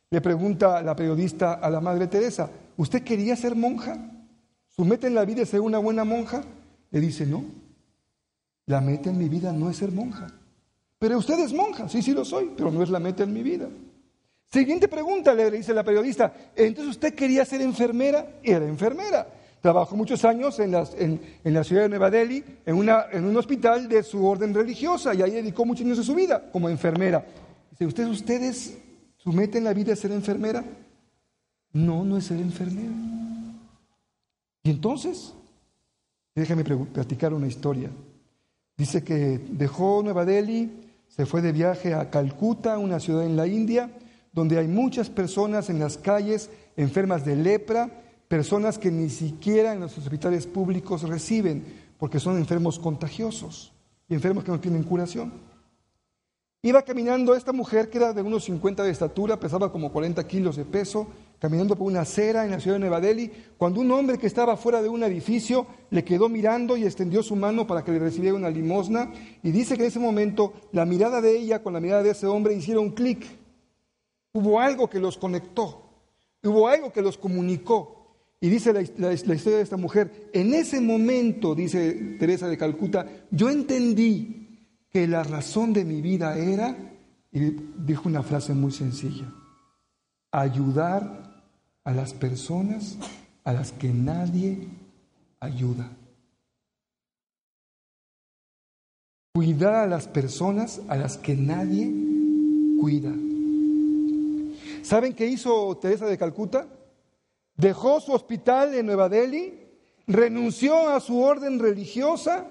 [0.09, 3.99] Le pregunta la periodista a la madre Teresa, ¿usted quería ser monja?
[4.77, 6.45] ¿Su meta en la vida es ser una buena monja?
[6.91, 7.45] Le dice, no,
[8.67, 10.27] la meta en mi vida no es ser monja.
[10.99, 13.43] Pero usted es monja, sí, sí lo soy, pero no es la meta en mi
[13.43, 13.69] vida.
[14.53, 19.27] Siguiente pregunta, le dice la periodista, entonces usted quería ser enfermera, era enfermera.
[19.61, 24.55] Trabajó muchos años en, la ciudad de Nueva Delhi, en, un hospital de su orden
[24.55, 27.25] religiosa, y ahí dedicó muchos años de su vida como enfermera.
[27.71, 28.79] Dice, ¿usted, ustedes,
[29.17, 30.63] su en la vida es ser enfermera?
[31.73, 32.93] No, no es ser enfermera.
[34.67, 35.33] Y entonces,
[36.35, 37.89] déjame platicar una historia.
[38.77, 43.47] Dice que dejó Nueva Delhi, se fue de viaje a Calcuta, una ciudad en la
[43.47, 43.93] India,
[44.33, 47.89] donde hay muchas personas en las calles enfermas de lepra,
[48.27, 51.65] personas que ni siquiera en los hospitales públicos reciben,
[51.97, 53.73] porque son enfermos contagiosos
[54.09, 55.33] y enfermos que no tienen curación.
[56.61, 60.57] Iba caminando esta mujer que era de unos 50 de estatura, pesaba como 40 kilos
[60.57, 61.07] de peso,
[61.39, 64.57] caminando por una acera en la ciudad de Nueva Delhi, cuando un hombre que estaba
[64.57, 68.35] fuera de un edificio le quedó mirando y extendió su mano para que le recibiera
[68.37, 69.13] una limosna.
[69.43, 72.27] Y dice que en ese momento la mirada de ella con la mirada de ese
[72.27, 73.25] hombre hicieron clic.
[74.33, 75.83] Hubo algo que los conectó,
[76.43, 77.93] hubo algo que los comunicó.
[78.41, 82.59] Y dice la, la- la historia de esta mujer, en ese momento, dice Teresa de
[82.59, 84.43] Calcuta, yo entendí
[84.91, 86.77] que la razón de mi vida era,
[87.33, 87.41] y
[87.79, 89.33] dijo una frase muy sencilla,
[90.33, 91.26] ayudar
[91.87, 92.99] a las personas
[93.45, 94.67] a las que nadie
[95.39, 95.89] ayuda.
[99.33, 101.93] Cuidar a las personas a las que nadie
[102.81, 103.13] cuida.
[104.83, 106.67] ¿Saben qué hizo Teresa de Calcuta?
[107.57, 109.55] Dejó su hospital en Nueva Delhi,
[110.09, 112.47] renunció a su orden religiosa,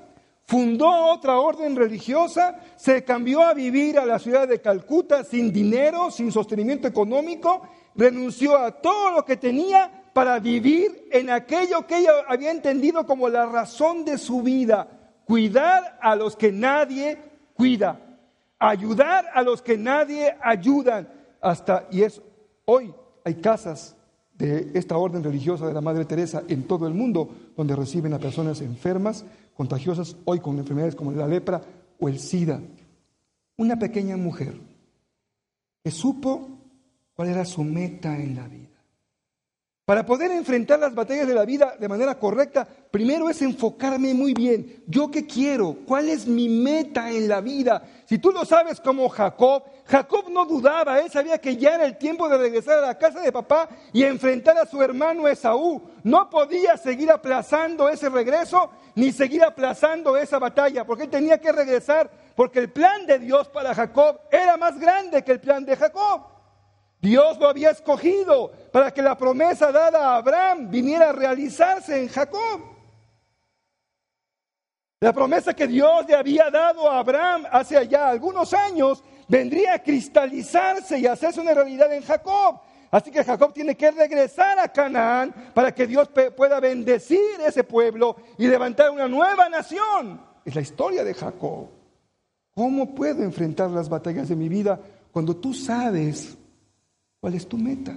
[0.45, 6.10] fundó otra orden religiosa, se cambió a vivir a la ciudad de Calcuta sin dinero,
[6.10, 12.12] sin sostenimiento económico, renunció a todo lo que tenía para vivir en aquello que ella
[12.27, 14.88] había entendido como la razón de su vida,
[15.25, 17.17] cuidar a los que nadie
[17.53, 17.99] cuida,
[18.60, 21.10] ayudar a los que nadie ayudan,
[21.41, 22.21] hasta y es
[22.65, 23.95] hoy hay casas
[24.38, 28.19] de esta orden religiosa de la Madre Teresa en todo el mundo, donde reciben a
[28.19, 31.62] personas enfermas, contagiosas, hoy con enfermedades como la lepra
[31.99, 32.62] o el SIDA.
[33.58, 34.55] Una pequeña mujer
[35.84, 36.55] que supo
[37.15, 38.75] cuál era su meta en la vida.
[39.86, 44.34] Para poder enfrentar las batallas de la vida de manera correcta, primero es enfocarme muy
[44.34, 44.84] bien.
[44.88, 45.78] ¿Yo qué quiero?
[45.86, 47.84] ¿Cuál es mi meta en la vida?
[48.06, 51.99] Si tú lo sabes como Jacob, Jacob no dudaba, él sabía que ya era el
[51.99, 55.84] tiempo de regresar a la casa de papá y enfrentar a su hermano Esaú.
[56.04, 61.51] No podía seguir aplazando ese regreso ni seguir aplazando esa batalla, porque él tenía que
[61.51, 65.75] regresar, porque el plan de Dios para Jacob era más grande que el plan de
[65.75, 66.35] Jacob.
[67.06, 72.10] Dios lo había escogido para que la promesa dada a Abraham viniera a realizarse en
[72.10, 72.62] Jacob.
[75.02, 79.84] La promesa que Dios le había dado a Abraham hace allá algunos años vendría a
[79.84, 82.62] cristalizarse y hacerse una realidad en Jacob.
[82.89, 88.15] Así que Jacob tiene que regresar a Canaán para que Dios pueda bendecir ese pueblo
[88.39, 90.22] y levantar una nueva nación.
[90.44, 91.68] Es la historia de Jacob.
[92.56, 94.80] ¿Cómo puedo enfrentar las batallas de mi vida
[95.12, 96.36] cuando tú sabes
[97.19, 97.95] ¿Cuál es tu meta?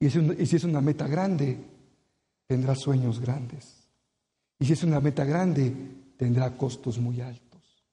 [0.00, 1.58] Y si, es una meta grande,
[2.46, 3.88] tendrá sueños grandes.
[4.58, 5.74] Y si es una meta grande,
[6.16, 7.84] tendrá costos muy altos.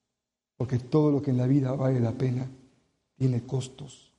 [0.58, 2.50] Porque todo lo que en la vida vale la pena
[3.16, 4.12] tiene costos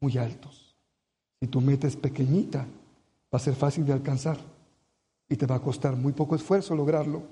[0.00, 0.76] muy altos.
[1.40, 4.38] Si tu meta es pequeñita, va a ser fácil de alcanzar
[5.28, 7.22] y te va a costar muy poco esfuerzo lograrlo.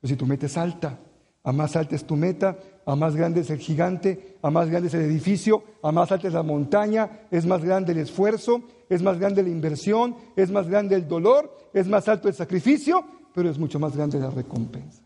[0.00, 0.98] Pero si tu meta es alta,
[1.44, 4.88] a más alta es tu meta, a más grande es el gigante, a más grande
[4.88, 9.02] es el edificio, a más alta es la montaña, es más grande el esfuerzo, es
[9.02, 13.04] más grande la inversión, es más grande el dolor, es más alto el sacrificio,
[13.34, 15.02] pero es mucho más grande la recompensa.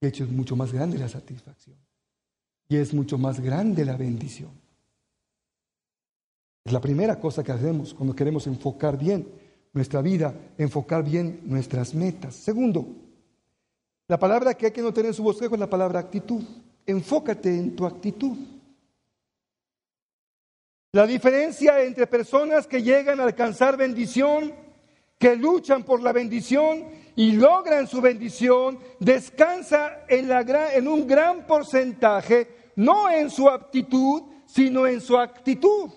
[0.00, 1.76] De hecho, es mucho más grande la satisfacción.
[2.68, 4.50] Y es mucho más grande la bendición.
[6.64, 9.28] Es la primera cosa que hacemos cuando queremos enfocar bien
[9.72, 12.34] nuestra vida, enfocar bien nuestras metas.
[12.34, 12.86] Segundo,
[14.10, 16.42] la palabra que hay que no tener en su bosquejo es la palabra actitud.
[16.84, 18.36] Enfócate en tu actitud.
[20.90, 24.52] La diferencia entre personas que llegan a alcanzar bendición,
[25.16, 30.40] que luchan por la bendición y logran su bendición, descansa en, la
[30.74, 35.88] en un gran porcentaje, no en su aptitud, sino en su actitud.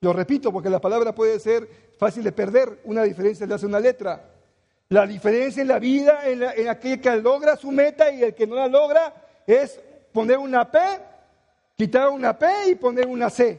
[0.00, 3.80] Lo repito porque la palabra puede ser fácil de perder, una diferencia le hace una
[3.80, 4.31] letra.
[4.92, 8.56] La diferencia en la vida, en, aquel que logra su meta y el que no
[8.56, 9.14] la logra,
[9.46, 9.80] es
[10.12, 10.78] poner una P,
[11.74, 13.58] quitar una P y poner una C.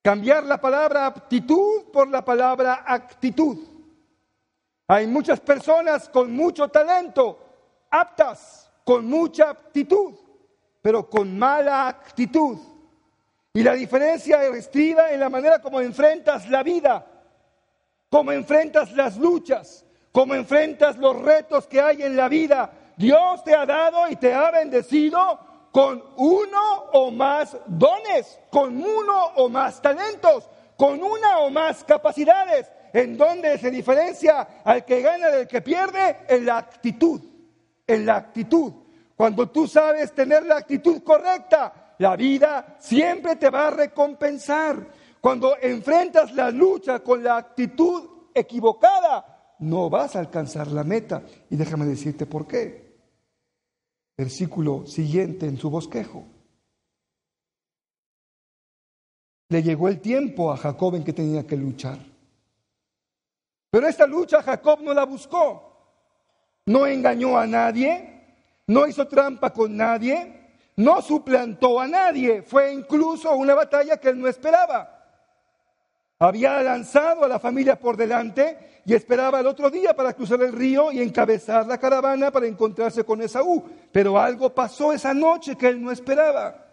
[0.00, 3.58] Cambiar la palabra aptitud por la palabra actitud.
[4.86, 7.36] Hay muchas personas con mucho talento,
[7.90, 10.14] aptas, con mucha aptitud,
[10.80, 12.56] pero con mala actitud.
[13.52, 17.13] Y la diferencia estriba en la manera como enfrentas la vida
[18.14, 22.70] cómo enfrentas las luchas, cómo enfrentas los retos que hay en la vida.
[22.96, 25.18] Dios te ha dado y te ha bendecido
[25.72, 32.70] con uno o más dones, con uno o más talentos, con una o más capacidades.
[32.92, 37.20] En donde se diferencia al que gana del que pierde en la actitud,
[37.84, 38.72] en la actitud.
[39.16, 44.86] Cuando tú sabes tener la actitud correcta, la vida siempre te va a recompensar.
[45.24, 51.22] Cuando enfrentas la lucha con la actitud equivocada, no vas a alcanzar la meta.
[51.48, 53.00] Y déjame decirte por qué.
[54.18, 56.26] Versículo siguiente en su bosquejo.
[59.48, 62.00] Le llegó el tiempo a Jacob en que tenía que luchar.
[63.70, 65.86] Pero esta lucha Jacob no la buscó.
[66.66, 68.26] No engañó a nadie,
[68.66, 72.42] no hizo trampa con nadie, no suplantó a nadie.
[72.42, 74.93] Fue incluso una batalla que él no esperaba.
[76.24, 80.52] Había lanzado a la familia por delante y esperaba el otro día para cruzar el
[80.52, 83.62] río y encabezar la caravana para encontrarse con Esaú.
[83.92, 86.66] Pero algo pasó esa noche que él no esperaba.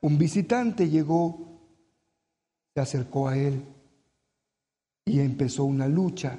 [0.00, 1.60] Un visitante llegó,
[2.74, 3.62] se acercó a él
[5.04, 6.38] y empezó una lucha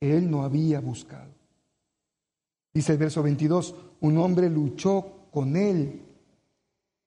[0.00, 1.32] que él no había buscado.
[2.72, 6.00] Dice el verso 22, un hombre luchó con él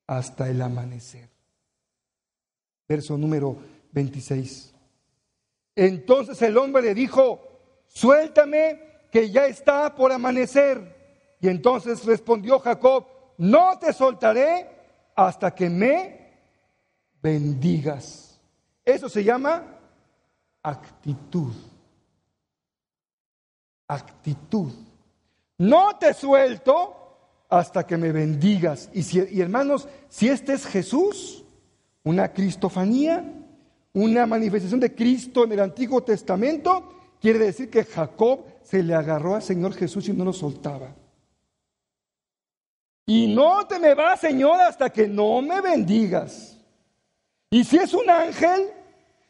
[0.06, 1.30] hasta el amanecer.
[2.90, 4.76] Verso número 26.
[5.76, 7.42] Entonces el hombre le dijo,
[7.88, 8.80] suéltame
[9.12, 11.36] que ya está por amanecer.
[11.42, 13.08] Y entonces respondió Jacob,
[13.38, 14.70] no te soltaré
[15.16, 16.32] hasta que me
[17.24, 18.40] bendigas.
[18.86, 19.64] Eso se llama
[20.62, 21.54] actitud.
[23.88, 24.72] Actitud.
[25.58, 28.92] No te suelto hasta que me bendigas.
[28.94, 31.44] Y, si, y hermanos, si este es Jesús,
[32.04, 33.34] una cristofanía,
[33.98, 39.34] una manifestación de Cristo en el Antiguo Testamento, quiere decir que Jacob se le agarró
[39.34, 40.94] al Señor Jesús y no lo soltaba.
[43.08, 46.60] Y no te me vas, Señor, hasta que no me bendigas.
[47.50, 48.68] Y si es un ángel,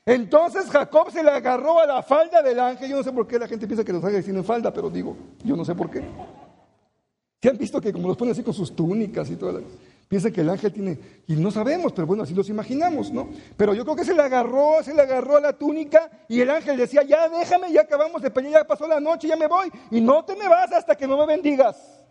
[0.05, 2.89] entonces Jacob se le agarró a la falda del ángel.
[2.89, 5.15] Yo no sé por qué la gente piensa que los ángeles tienen falda, pero digo,
[5.45, 6.03] yo no sé por qué.
[7.41, 9.53] ¿Se han visto que como los ponen así con sus túnicas y todo?
[9.53, 9.63] Las...
[10.07, 10.97] Piensa que el ángel tiene,
[11.27, 13.29] y no sabemos, pero bueno, así los imaginamos, ¿no?
[13.57, 16.49] Pero yo creo que se le agarró, se le agarró a la túnica y el
[16.49, 19.69] ángel decía, ya déjame, ya acabamos de pelear, ya pasó la noche, ya me voy,
[19.91, 22.06] y no te me vas hasta que no me bendigas.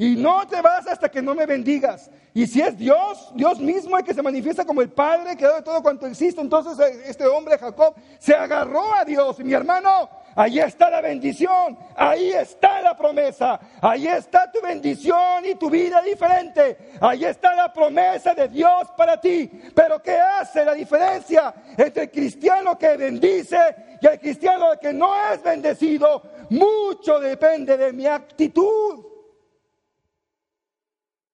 [0.00, 2.08] Y no te vas hasta que no me bendigas.
[2.32, 5.56] Y si es Dios, Dios mismo el que se manifiesta como el Padre, que da
[5.56, 9.40] de todo cuanto existe, entonces eh, este hombre Jacob se agarró a Dios.
[9.40, 15.44] Y mi hermano, ahí está la bendición, ahí está la promesa, ahí está tu bendición
[15.44, 16.94] y tu vida diferente.
[17.00, 19.50] Ahí está la promesa de Dios para ti.
[19.74, 23.58] Pero ¿qué hace la diferencia entre el cristiano que bendice
[24.00, 26.22] y el cristiano que no es bendecido?
[26.50, 29.07] Mucho depende de mi actitud.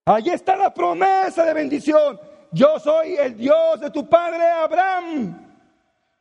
[0.07, 2.20] Allí está la promesa de bendición.
[2.52, 5.40] Yo soy el Dios de tu padre Abraham.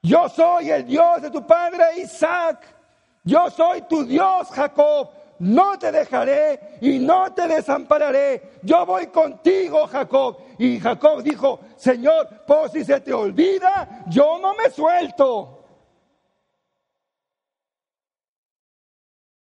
[0.02, 2.66] Yo soy el Dios de tu padre Isaac.
[3.26, 5.10] Yo soy tu Dios Jacob.
[5.40, 8.60] No te dejaré y no te desampararé.
[8.62, 10.38] Yo voy contigo, Jacob.
[10.58, 15.63] Y Jacob dijo, Señor, por si se te olvida, yo no me suelto.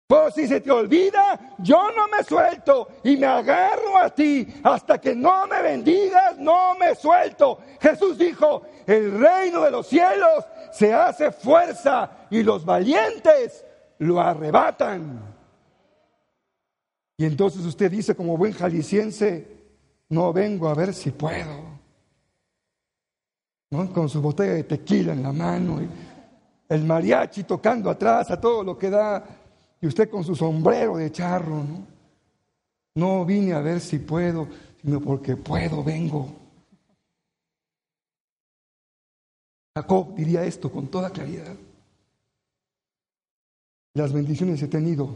[0.08, 4.48] Por si se te olvida, yo no me suelto y me agarro a ti.
[4.64, 7.60] Hasta que no me bendigas, no me suelto.
[7.82, 13.66] Jesús dijo, el reino de los cielos se hace fuerza y los valientes
[14.00, 15.36] lo arrebatan.
[17.18, 19.46] Y entonces usted dice como buen jalisciense,
[20.08, 21.78] no vengo a ver si puedo.
[23.70, 25.90] Con su botella de tequila en la mano, y
[26.70, 29.26] el mariachi tocando atrás a todo lo que da
[29.82, 31.88] y usted con su sombrero de charro, ¿no?
[32.96, 34.48] No vine a ver si puedo,
[34.82, 36.34] sino porque puedo, vengo.
[39.76, 41.56] Jacob diría esto con toda claridad.
[43.94, 45.16] Las bendiciones he tenido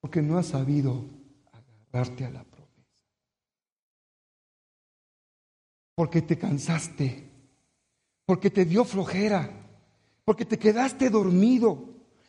[0.00, 1.04] porque no has sabido
[1.52, 3.04] agarrarte a la promesa.
[5.94, 7.28] Porque te cansaste,
[8.26, 9.50] porque te dio flojera,
[10.24, 11.87] porque te quedaste dormido,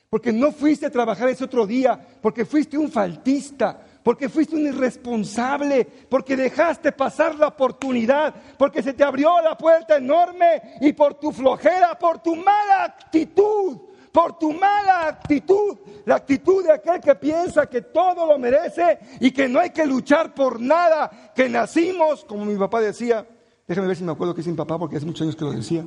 [0.09, 4.65] porque no fuiste a trabajar ese otro día, porque fuiste un faltista, porque fuiste un
[4.65, 11.13] irresponsable, porque dejaste pasar la oportunidad, porque se te abrió la puerta enorme y por
[11.15, 13.77] tu flojera, por tu mala actitud,
[14.11, 19.29] por tu mala actitud, la actitud de aquel que piensa que todo lo merece y
[19.29, 23.27] que no hay que luchar por nada, que nacimos, como mi papá decía,
[23.67, 25.51] déjame ver si me acuerdo que es mi papá porque hace muchos años que lo
[25.51, 25.85] decía,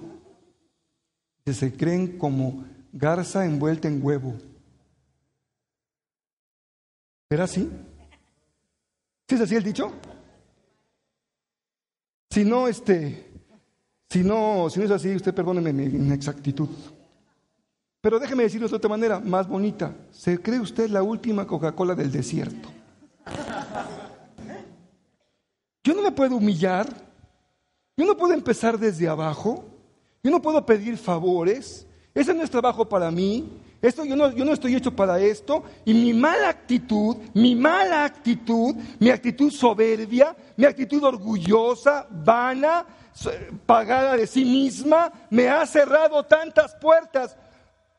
[1.44, 4.34] que se creen como garza envuelta en huevo.
[7.30, 7.70] ¿Era así?
[9.28, 9.90] ¿Sí es así el dicho?
[12.30, 13.30] Si no, este,
[14.08, 16.68] si no, si no es así, usted perdóneme mi inexactitud.
[18.02, 19.94] Pero déjeme decirlo de otra manera, más bonita.
[20.10, 22.68] ¿Se cree usted la última Coca-Cola del desierto?
[25.84, 26.86] Yo no me puedo humillar.
[27.96, 29.64] Yo no puedo empezar desde abajo.
[30.22, 31.86] Yo no puedo pedir favores.
[32.14, 33.60] Ese no es trabajo para mí.
[33.80, 35.64] Esto, yo, no, yo no estoy hecho para esto.
[35.84, 42.86] Y mi mala actitud, mi mala actitud, mi actitud soberbia, mi actitud orgullosa, vana,
[43.66, 47.36] pagada de sí misma, me ha cerrado tantas puertas.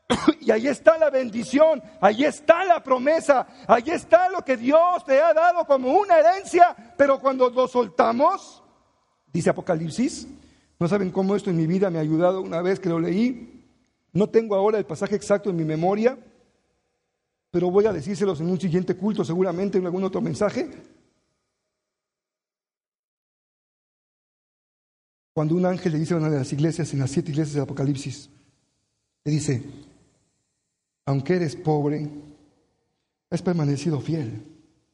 [0.40, 5.20] Y ahí está la bendición, ahí está la promesa, ahí está lo que Dios te
[5.20, 8.62] ha dado como una herencia, pero cuando lo soltamos,
[9.32, 10.28] dice Apocalipsis,
[10.78, 13.63] no saben cómo esto en mi vida me ha ayudado una vez que lo leí,
[14.14, 16.16] no tengo ahora el pasaje exacto en mi memoria,
[17.50, 20.70] pero voy a decírselos en un siguiente culto, seguramente en algún otro mensaje.
[25.32, 27.64] Cuando un ángel le dice a una de las iglesias, en las siete iglesias del
[27.64, 28.30] Apocalipsis,
[29.24, 29.64] le dice,
[31.06, 32.08] aunque eres pobre,
[33.30, 34.46] has permanecido fiel.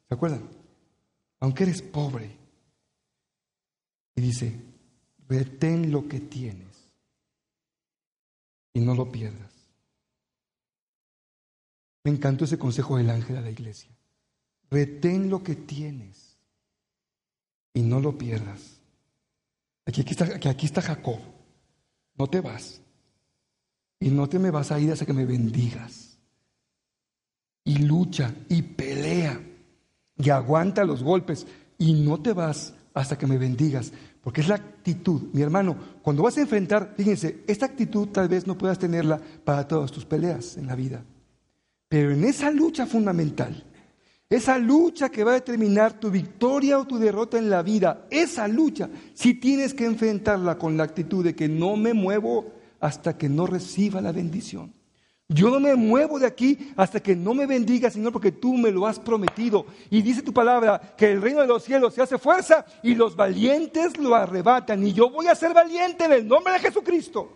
[0.09, 0.49] ¿Se acuerdan?
[1.41, 2.31] Aunque eres pobre.
[4.17, 4.57] Y dice,
[5.29, 6.70] retén lo que tienes
[8.73, 9.53] y no lo pierdas.
[12.05, 13.91] Me encantó ese consejo del ángel a la iglesia.
[14.71, 16.39] Retén lo que tienes
[17.75, 18.81] y no lo pierdas.
[19.85, 21.19] Aquí, aquí, está, aquí está Jacob.
[22.17, 22.81] No te vas.
[23.99, 26.19] Y no te me vas a ir hasta que me bendigas.
[27.65, 29.41] Y lucha y pelea
[30.17, 31.47] y aguanta los golpes.
[31.79, 33.93] Y no te vas hasta que me bendigas.
[34.23, 35.23] Porque es la actitud.
[35.33, 39.67] Mi hermano, cuando vas a enfrentar, fíjense, esta actitud tal vez no puedas tenerla para
[39.67, 41.05] todas tus peleas en la vida.
[41.89, 43.65] Pero en esa lucha fundamental,
[44.29, 48.47] esa lucha que va a determinar tu victoria o tu derrota en la vida, esa
[48.47, 53.29] lucha, si tienes que enfrentarla con la actitud de que no me muevo hasta que
[53.29, 54.73] no reciba la bendición.
[55.33, 58.73] Yo no me muevo de aquí hasta que no me bendiga, Señor, porque tú me
[58.73, 59.65] lo has prometido.
[59.89, 63.15] Y dice tu palabra que el reino de los cielos se hace fuerza y los
[63.15, 64.85] valientes lo arrebatan.
[64.85, 67.31] Y yo voy a ser valiente en el nombre de Jesucristo.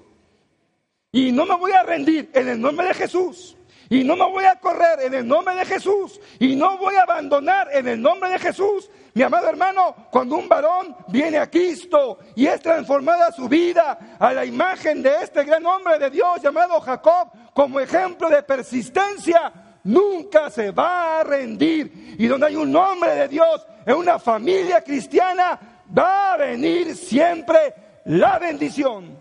[1.12, 3.56] Y no me voy a rendir en el nombre de Jesús.
[3.90, 6.20] Y no me voy a correr en el nombre de Jesús.
[6.38, 8.90] Y no voy a abandonar en el nombre de Jesús.
[9.14, 14.32] Mi amado hermano, cuando un varón viene a Cristo y es transformada su vida a
[14.32, 19.52] la imagen de este gran hombre de Dios llamado Jacob, como ejemplo de persistencia,
[19.84, 22.16] nunca se va a rendir.
[22.18, 25.60] Y donde hay un hombre de Dios en una familia cristiana,
[25.96, 27.74] va a venir siempre
[28.06, 29.16] la bendición.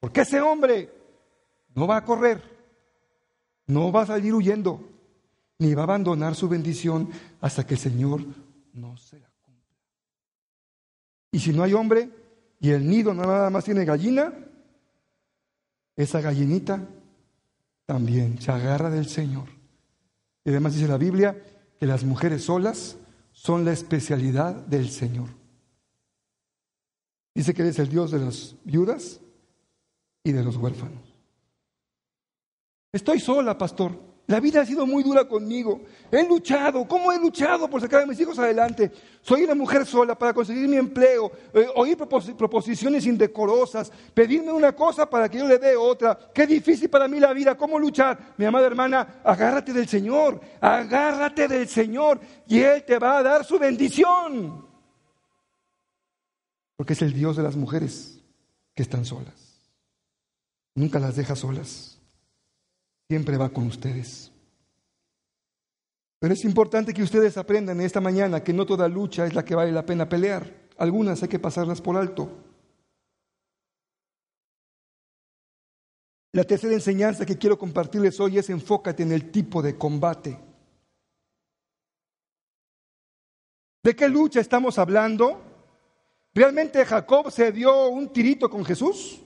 [0.00, 0.90] Porque ese hombre
[1.74, 2.49] no va a correr
[3.70, 4.88] no va a salir huyendo,
[5.58, 7.08] ni va a abandonar su bendición
[7.40, 8.24] hasta que el Señor
[8.74, 9.76] no se la cumpla.
[11.32, 12.10] Y si no hay hombre
[12.60, 14.32] y el nido nada más tiene gallina,
[15.96, 16.86] esa gallinita
[17.86, 19.48] también se agarra del Señor.
[20.44, 21.36] Y además dice la Biblia
[21.78, 22.96] que las mujeres solas
[23.32, 25.28] son la especialidad del Señor.
[27.34, 29.20] Dice que eres el Dios de las viudas
[30.24, 31.09] y de los huérfanos.
[32.92, 34.10] Estoy sola, pastor.
[34.30, 35.82] La vida ha sido muy dura conmigo.
[36.10, 36.86] He luchado.
[36.86, 38.92] ¿Cómo he luchado por sacar a mis hijos adelante?
[39.22, 45.10] Soy una mujer sola para conseguir mi empleo, eh, oír proposiciones indecorosas, pedirme una cosa
[45.10, 46.16] para que yo le dé otra.
[46.32, 47.56] Qué difícil para mí la vida.
[47.56, 48.34] ¿Cómo luchar?
[48.36, 50.40] Mi amada hermana, agárrate del Señor.
[50.60, 54.64] Agárrate del Señor y Él te va a dar su bendición.
[56.76, 58.20] Porque es el Dios de las mujeres
[58.76, 59.60] que están solas.
[60.76, 61.89] Nunca las deja solas
[63.10, 64.30] siempre va con ustedes.
[66.20, 69.56] Pero es importante que ustedes aprendan esta mañana que no toda lucha es la que
[69.56, 70.68] vale la pena pelear.
[70.78, 72.30] Algunas hay que pasarlas por alto.
[76.30, 80.38] La tercera enseñanza que quiero compartirles hoy es enfócate en el tipo de combate.
[83.82, 85.42] ¿De qué lucha estamos hablando?
[86.32, 89.20] ¿Realmente Jacob se dio un tirito con Jesús?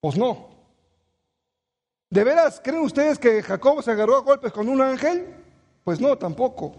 [0.00, 0.59] Pues no.
[2.10, 5.32] ¿De veras creen ustedes que Jacob se agarró a golpes con un ángel?
[5.84, 6.74] Pues no, tampoco.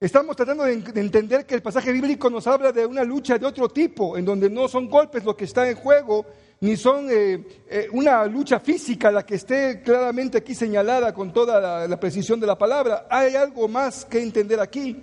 [0.00, 3.68] Estamos tratando de, entender que el pasaje bíblico nos habla de una lucha de otro
[3.68, 6.26] tipo, en donde no son golpes lo que está en juego,
[6.60, 11.86] ni son eh, eh, una lucha física la que esté claramente aquí señalada con toda
[11.86, 13.06] la, precisión de la palabra.
[13.08, 15.02] Hay algo más que entender aquí.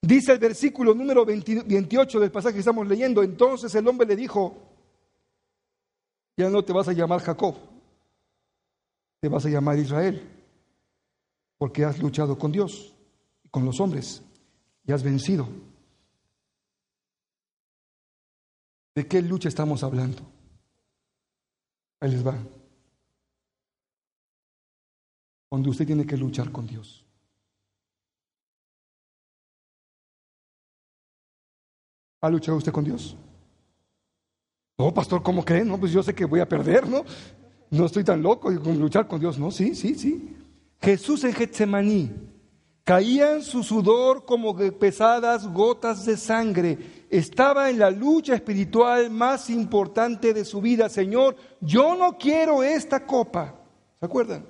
[0.00, 4.56] Dice el versículo número 28 del pasaje que estamos leyendo, entonces el hombre le dijo,
[6.38, 7.56] ya no te vas a llamar Jacob,
[9.20, 10.26] te vas a llamar Israel,
[11.58, 12.94] porque has luchado con Dios
[13.44, 14.22] y con los hombres
[14.84, 15.46] y has vencido.
[18.94, 20.22] ¿De qué lucha estamos hablando?
[22.00, 22.36] Ahí les va.
[25.48, 27.04] Cuando usted tiene que luchar con Dios.
[32.22, 33.16] ¿Ha luchado usted con Dios?
[34.78, 35.68] No, pastor, ¿cómo creen?
[35.68, 37.04] No, pues yo sé que voy a perder, ¿no?
[37.70, 39.38] No estoy tan loco con luchar con Dios.
[39.38, 40.36] No, sí, sí, sí.
[40.80, 42.10] Jesús en Getsemaní
[42.84, 47.06] caía en su sudor como pesadas gotas de sangre.
[47.08, 50.88] Estaba en la lucha espiritual más importante de su vida.
[50.88, 53.54] Señor, yo no quiero esta copa.
[54.00, 54.46] ¿Se acuerdan?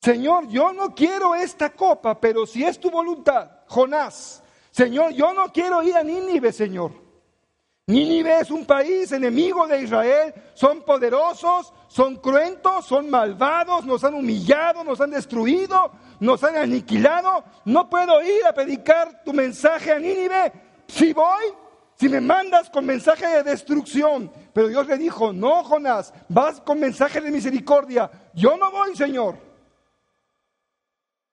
[0.00, 4.42] Señor, yo no quiero esta copa, pero si es tu voluntad, Jonás,
[4.72, 6.90] Señor, yo no quiero ir a Nínive, Señor.
[7.92, 14.14] Nínive es un país enemigo de Israel, son poderosos, son cruentos, son malvados, nos han
[14.14, 17.44] humillado, nos han destruido, nos han aniquilado.
[17.66, 20.52] No puedo ir a predicar tu mensaje a Nínive.
[20.88, 21.44] Si voy,
[21.94, 24.32] si me mandas con mensaje de destrucción.
[24.54, 28.10] Pero Dios le dijo, no, Jonás, vas con mensaje de misericordia.
[28.32, 29.51] Yo no voy, Señor.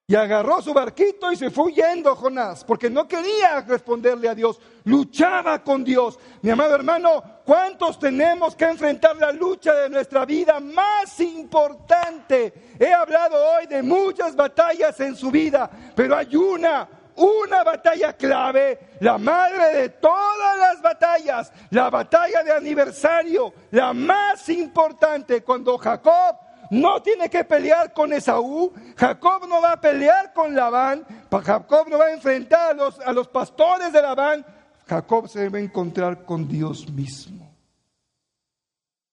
[0.10, 4.60] Y agarró su barquito y se fue huyendo Jonás, porque no quería responderle a Dios,
[4.86, 6.18] luchaba con Dios.
[6.42, 12.76] Mi amado hermano, ¿cuántos tenemos que enfrentar la lucha de nuestra vida más importante?
[12.80, 18.80] He hablado hoy de muchas batallas en su vida, pero hay una, una batalla clave,
[19.02, 26.49] la madre de todas las batallas, la batalla de aniversario, la más importante, cuando Jacob
[26.70, 31.98] no tiene que pelear con Esaú, Jacob no va a pelear con Labán, Jacob no
[31.98, 34.46] va a enfrentar a los, a los pastores de Labán,
[34.88, 37.50] Jacob se va a encontrar con Dios mismo.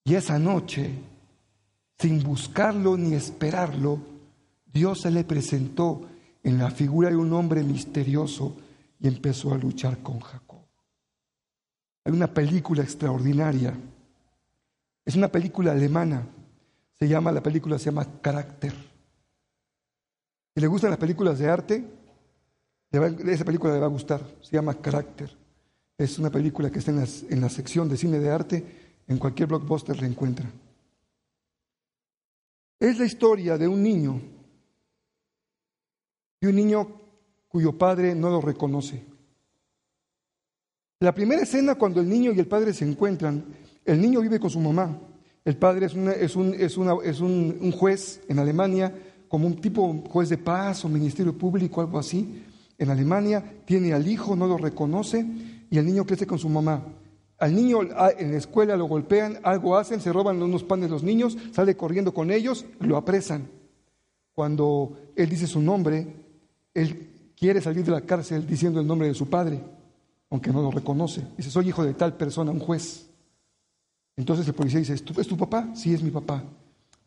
[0.05, 0.91] Y esa noche,
[1.99, 3.99] sin buscarlo ni esperarlo,
[4.65, 6.07] Dios se le presentó
[6.43, 8.57] en la figura de un hombre misterioso
[9.01, 10.61] y empezó a luchar con Jacob.
[12.05, 13.75] Hay una película extraordinaria.
[15.05, 16.23] Es una película alemana
[16.99, 18.73] se llama, la película se llama Carácter.
[20.55, 21.85] Si le gustan las películas de arte,
[22.91, 24.23] esa película le va a gustar.
[24.41, 25.37] Se llama Carácter.
[25.99, 28.65] Es una película que está en, la sección de cine de arte.
[29.09, 30.51] En cualquier blockbuster la encuentra.
[32.81, 34.21] Es la historia de un niño.
[36.41, 36.89] Y un niño
[37.49, 39.05] cuyo padre no lo reconoce.
[41.01, 43.45] La primera escena cuando el niño y el padre se encuentran,
[43.85, 44.99] el niño vive con su mamá.
[45.47, 48.93] El padre es, es, un, es, es un, juez en Alemania,
[49.29, 52.43] como un tipo juez de paz o ministerio público, algo así.
[52.77, 55.25] En Alemania tiene al hijo, no lo reconoce
[55.71, 56.83] y el niño crece con su mamá.
[57.39, 61.05] Al niño ah, en la escuela lo golpean, algo hacen, se roban unos panes los
[61.05, 63.49] niños, sale corriendo con ellos, lo apresan.
[64.33, 66.09] Cuando él dice su nombre,
[66.75, 69.61] él quiere salir de la cárcel diciendo el nombre de su padre,
[70.29, 71.23] aunque no lo reconoce.
[71.37, 73.07] Dice, soy hijo de tal persona, un juez.
[74.17, 75.75] Entonces el policía dice, ¿es tu, ¿es tu papá?
[75.75, 76.43] Sí, es mi papá.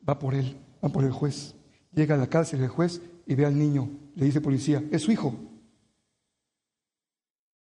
[0.07, 1.55] Va por él, va por el juez.
[1.91, 3.89] Llega a la cárcel el juez y ve al niño.
[4.15, 5.33] Le dice el policía, ¿es su hijo?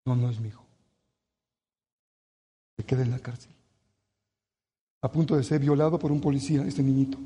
[0.05, 0.65] No, no es mi hijo.
[2.77, 3.53] Se queda en la cárcel.
[5.01, 7.19] A punto de ser violado por un policía, este niñito.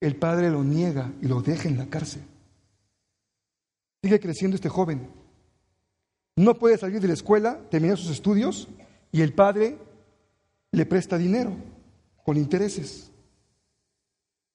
[0.00, 2.22] El padre lo niega y lo deja en la cárcel.
[4.02, 5.10] Sigue creciendo este joven.
[6.36, 8.68] No puede salir de la escuela, termina sus estudios
[9.12, 9.76] y el padre
[10.72, 11.56] le presta dinero
[12.24, 13.10] con intereses.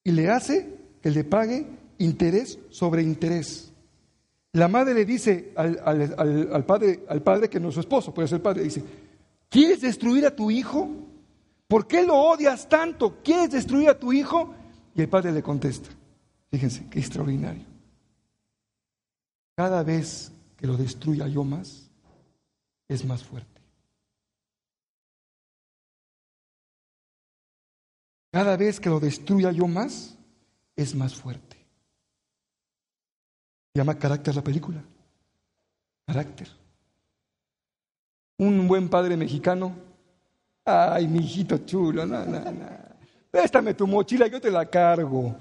[0.04, 1.66] Y le hace que le pague
[1.98, 3.72] interés sobre interés.
[4.52, 8.14] La madre le dice al, al, al, padre, al padre que no es su esposo,
[8.14, 8.82] puede ser padre, dice,
[9.50, 10.88] ¿quieres destruir a tu hijo?
[11.68, 13.18] ¿Por qué lo odias tanto?
[13.22, 14.54] ¿Quieres destruir a tu hijo?
[14.94, 15.90] Y el padre le contesta,
[16.50, 17.64] fíjense, qué extraordinario.
[19.56, 21.90] Cada vez que lo destruya yo más,
[22.88, 23.55] es más fuerte.
[28.36, 30.14] Cada vez que lo destruya yo más,
[30.76, 31.56] es más fuerte.
[33.72, 34.84] Llama carácter la película.
[36.06, 36.46] Carácter.
[38.36, 39.72] Un buen padre mexicano.
[40.66, 42.66] Ay, mi hijito chulo, no, no, no.
[43.30, 45.34] Préstame tu mochila, yo te la cargo.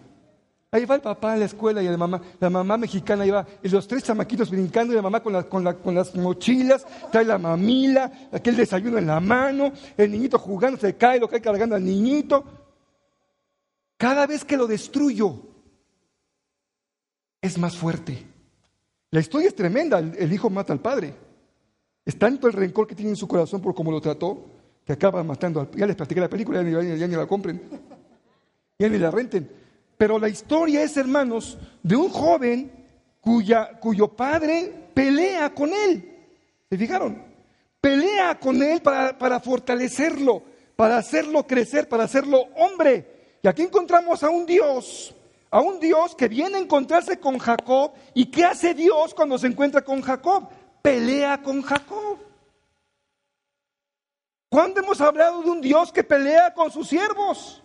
[0.72, 3.68] Ahí va el papá a la escuela y la mamá, la mamá mexicana iba, y
[3.68, 8.30] los tres chamaquitos brincando y la mamá con, con, con, las mochilas, trae la mamila,
[8.32, 12.65] aquel desayuno en la mano, el niñito jugando, se cae, lo cae cargando al niñito.
[13.98, 15.42] Cada vez que lo destruyo,
[17.46, 18.26] es más fuerte.
[19.12, 21.14] La historia es tremenda, el, hijo mata al padre.
[22.04, 24.46] Es tanto el rencor que tiene en su corazón por cómo lo trató,
[24.84, 25.72] que acaba matando al...
[25.72, 27.62] Ya les platiqué la película, ya ni, la compren,
[28.78, 29.50] ya ni la renten.
[29.98, 32.72] Pero la historia es, hermanos, de un joven
[33.22, 36.12] cuya, cuyo padre pelea con él.
[36.70, 37.24] ¿Se fijaron?
[37.80, 40.44] Pelea con él para fortalecerlo,
[40.76, 43.15] para hacerlo crecer, para hacerlo hombre.
[43.46, 45.14] Y aquí encontramos a un Dios,
[45.52, 47.92] a un Dios que viene a encontrarse con Jacob.
[48.16, 50.50] ¿Y qué hace Dios cuando se encuentra con Jacob?
[50.82, 52.18] Pelea con Jacob.
[54.50, 57.62] ¿Cuándo hemos hablado de un Dios que pelea con sus siervos?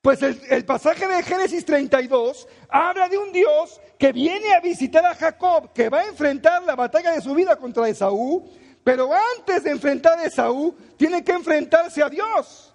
[0.00, 5.04] Pues el, el, pasaje de Génesis 32 habla de un Dios que viene a visitar
[5.04, 8.48] a Jacob, que va a enfrentar la batalla de su vida contra Esaú,
[8.82, 12.70] pero antes de enfrentar a Esaú, tiene que enfrentarse a Dios.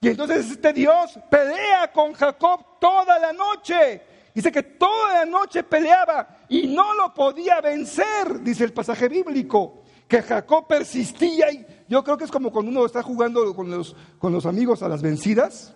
[0.00, 4.02] Y entonces este Dios pelea con Jacob toda la noche.
[4.34, 9.82] Dice que toda la noche peleaba y no lo podía vencer, dice el pasaje bíblico,
[10.06, 11.50] que Jacob persistía.
[11.50, 14.82] Y yo creo que es como cuando uno está jugando con los, con los amigos
[14.82, 15.74] a las vencidas.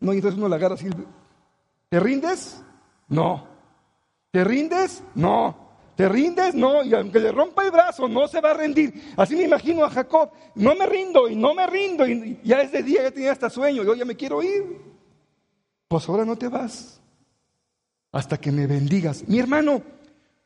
[0.00, 0.88] No, y entonces uno la agarra así.
[1.88, 2.62] ¿Te rindes?
[3.08, 3.46] No.
[4.30, 5.02] ¿Te rindes?
[5.14, 5.61] No.
[5.96, 6.54] ¿Te rindes?
[6.54, 6.84] No.
[6.84, 9.12] Y aunque le rompa el brazo, no se va a rendir.
[9.16, 10.30] Así me imagino a Jacob.
[10.54, 12.06] No me rindo y no me rindo.
[12.06, 13.84] Y ya es de día, ya tenía hasta sueño.
[13.84, 14.80] Yo ya me quiero ir.
[15.88, 17.00] Pues ahora no te vas.
[18.10, 19.26] Hasta que me bendigas.
[19.28, 19.82] Mi hermano,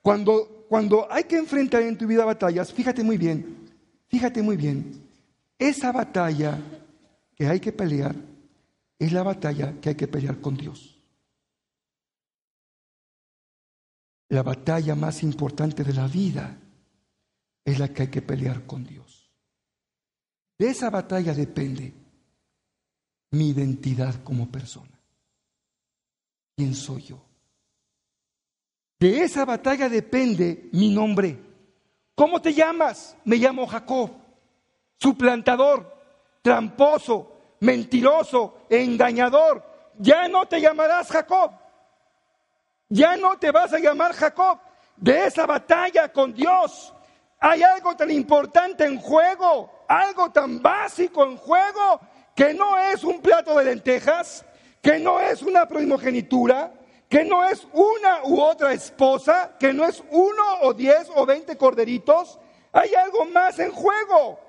[0.03, 3.71] cuando, cuando hay que enfrentar en tu vida batallas, fíjate muy bien.
[4.09, 5.03] Fíjate muy bien.
[5.59, 6.59] Esa batalla
[7.35, 8.15] que hay que pelear
[8.99, 10.96] es la batalla que hay que pelear con Dios.
[14.29, 16.59] La batalla más importante de la vida
[17.65, 19.31] es la que hay que pelear con Dios.
[20.59, 21.93] De esa batalla depende
[23.33, 24.99] mi identidad como persona.
[26.57, 27.23] ¿Quién soy yo?
[28.99, 31.39] De esa batalla depende mi nombre.
[32.15, 33.15] ¿Cómo te llamas?
[33.25, 34.11] Me llamo Jacob,
[34.97, 35.95] suplantador,
[36.41, 39.63] tramposo, mentiroso, engañador.
[39.99, 41.53] Ya no te llamarás Jacob.
[42.89, 44.59] Ya no te vas a llamar Jacob.
[44.97, 46.95] De esa batalla con Dios
[47.39, 52.01] hay algo tan importante en juego, algo tan básico en juego,
[52.35, 54.45] que no es un plato de lentejas,
[54.81, 56.73] que no es una primogenitura,
[57.09, 61.57] que no es una u otra esposa, que no es uno o diez o veinte
[61.57, 62.39] corderitos.
[62.73, 64.41] Hay algo más en juego.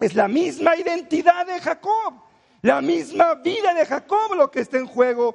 [0.00, 2.14] Es la misma identidad de Jacob.
[2.62, 5.34] La misma vida de Jacob lo que está en juego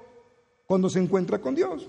[0.66, 1.88] cuando se encuentra con Dios.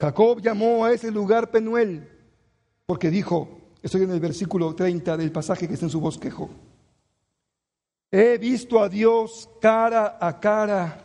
[0.00, 2.08] Jacob llamó a ese lugar Penuel
[2.86, 6.48] porque dijo, estoy en el versículo 30 del pasaje que está en su bosquejo,
[8.10, 11.04] he visto a Dios cara a cara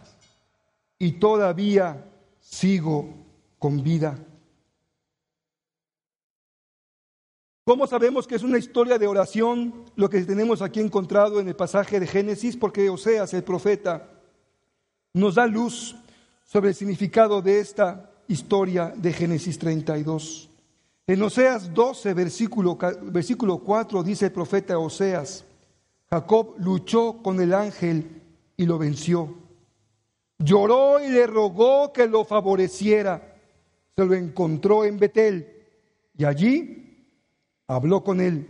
[0.99, 2.05] y todavía
[2.39, 3.09] sigo
[3.57, 4.17] con vida.
[7.65, 11.55] ¿Cómo sabemos que es una historia de oración lo que tenemos aquí encontrado en el
[11.55, 12.57] pasaje de Génesis?
[12.57, 14.09] Porque Oseas, el profeta,
[15.13, 15.95] nos da luz
[16.43, 20.49] sobre el significado de esta historia de Génesis 32.
[21.05, 25.45] En Oseas 12, versículo, versículo 4, dice el profeta Oseas,
[26.09, 28.21] Jacob luchó con el ángel
[28.55, 29.35] y lo venció.
[30.37, 33.35] Lloró y le rogó que lo favoreciera.
[33.95, 35.47] Se lo encontró en Betel
[36.17, 37.07] y allí
[37.67, 38.47] habló con él.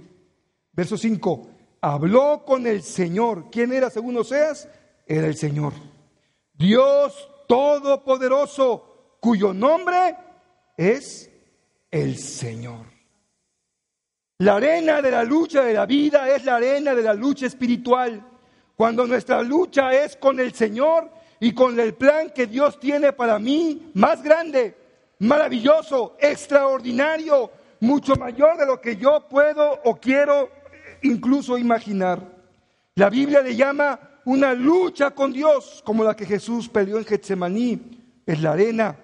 [0.74, 1.48] Verso 5,
[1.82, 3.50] habló con el Señor.
[3.52, 4.68] ¿Quién era según Oseas?
[5.06, 5.74] Era el Señor.
[6.54, 8.93] Dios Todopoderoso,
[9.24, 10.18] cuyo nombre
[10.76, 11.32] es
[11.90, 12.86] el Señor.
[14.40, 18.22] La arena de la lucha de la vida es la arena de la lucha espiritual.
[18.76, 21.10] Cuando nuestra lucha es con el Señor
[21.40, 24.76] y con el plan que Dios tiene para mí, más grande,
[25.20, 27.50] maravilloso, extraordinario,
[27.80, 30.50] mucho mayor de lo que yo puedo o quiero
[31.02, 32.20] incluso imaginar.
[32.96, 38.02] La Biblia le llama una lucha con Dios, como la que Jesús peleó en Getsemaní.
[38.26, 38.98] Es la arena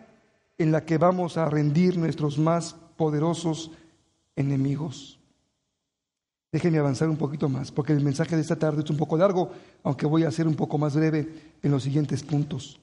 [0.60, 3.72] en la que vamos a rendir nuestros más poderosos
[4.36, 5.18] enemigos.
[6.52, 9.52] Déjenme avanzar un poquito más, porque el mensaje de esta tarde es un poco largo,
[9.84, 12.80] aunque voy a ser un poco más breve en los siguientes puntos.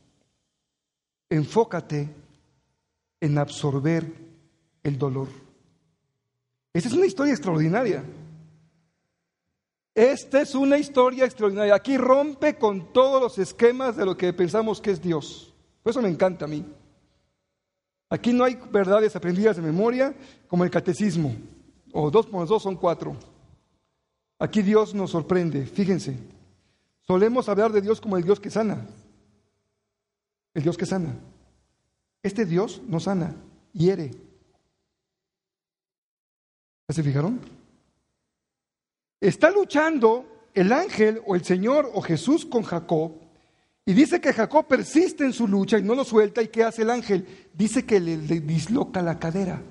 [1.29, 2.09] Enfócate
[3.21, 4.11] en absorber
[4.83, 5.29] el dolor.
[6.73, 8.05] Esta es una historia extraordinaria.
[9.95, 11.75] Esta es una historia extraordinaria.
[11.75, 15.53] Aquí rompe con todos los esquemas de lo que pensamos que es Dios.
[15.83, 16.65] Por eso me encanta a mí.
[18.09, 20.15] Aquí no hay verdades aprendidas de memoria
[20.47, 21.35] como el catecismo,
[21.93, 23.17] o dos más dos son cuatro.
[24.39, 26.17] Aquí Dios nos sorprende, fíjense.
[27.07, 28.87] Solemos hablar de Dios como el Dios que sana.
[30.55, 31.15] El Dios que sana.
[32.23, 33.35] Este Dios no sana,
[33.73, 34.11] hiere.
[36.89, 37.41] ¿Se fijaron?
[39.21, 43.13] Está luchando el ángel o el Señor o Jesús con Jacob
[43.89, 46.43] y dice que Jacob persiste en su lucha y no lo suelta.
[46.43, 47.49] ¿Y qué hace el ángel?
[47.55, 49.63] Dice que le, disloca la cadera.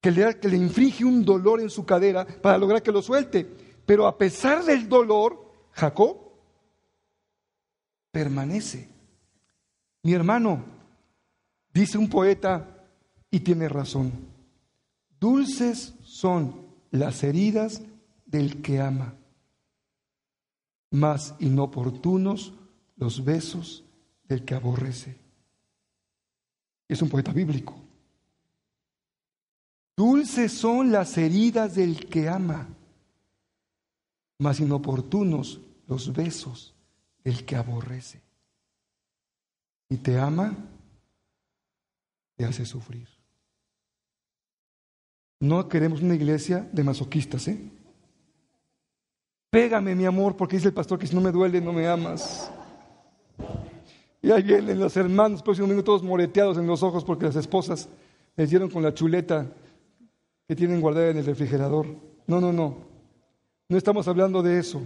[0.00, 0.58] Que le, que le
[1.04, 3.48] un dolor en su cadera para lograr que lo suelte.
[3.86, 6.16] Pero a pesar del dolor, Jacob
[8.10, 8.88] permanece.
[10.02, 10.64] Mi hermano,
[11.72, 12.88] dice un poeta,
[13.30, 14.10] y tiene razón,
[15.20, 17.82] dulces son las heridas
[18.26, 19.14] del que ama
[20.92, 22.52] más inoportunos
[22.96, 23.84] los besos
[24.28, 25.16] del que aborrece.
[26.86, 27.74] Es un poeta bíblico.
[29.96, 32.68] Dulces son las heridas del que ama,
[34.38, 36.74] más inoportunos los besos
[37.24, 38.20] del que aborrece.
[39.88, 40.56] Y te ama,
[42.36, 43.08] te hace sufrir.
[45.40, 47.70] No queremos una iglesia de masoquistas, ¿eh?
[49.52, 52.50] Pégame, mi amor, porque dice el pastor que si no me duele, no me amas.
[54.22, 57.86] Y ahí vienen los hermanos, próximo domingo todos moreteados en los ojos porque las esposas
[58.34, 59.46] les dieron con la chuleta
[60.48, 61.84] que tienen guardada en el refrigerador.
[62.26, 62.78] No, no, no.
[63.68, 64.80] No estamos hablando de eso.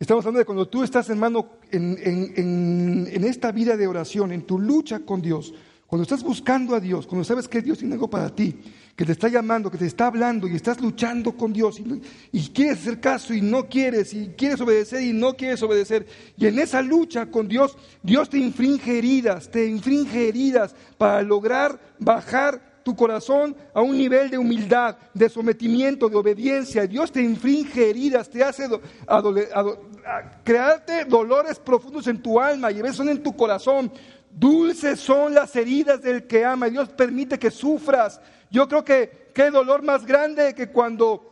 [0.00, 4.42] Estamos hablando de cuando tú estás, hermano, en, en, en esta vida de oración, en
[4.42, 5.54] tu lucha con Dios,
[5.86, 8.60] cuando estás buscando a Dios, cuando sabes que Dios tiene algo para ti,
[8.98, 11.80] que te está llamando, que te está hablando y estás luchando con Dios
[12.32, 16.04] y, quieres hacer caso y no quieres, y quieres obedecer y no quieres obedecer,
[16.36, 21.78] y en esa lucha con Dios, Dios te infringe heridas, te infringe heridas para lograr
[22.00, 26.84] bajar tu corazón a un nivel de humildad, de sometimiento, de obediencia.
[26.88, 28.66] Dios te infringe heridas, te hace
[30.42, 33.92] crearte dolores profundos en tu alma y a son en tu corazón
[34.38, 38.20] Dulces son las heridas del que ama Dios permite que sufras.
[38.50, 41.28] Yo creo que qué dolor más grande que cuando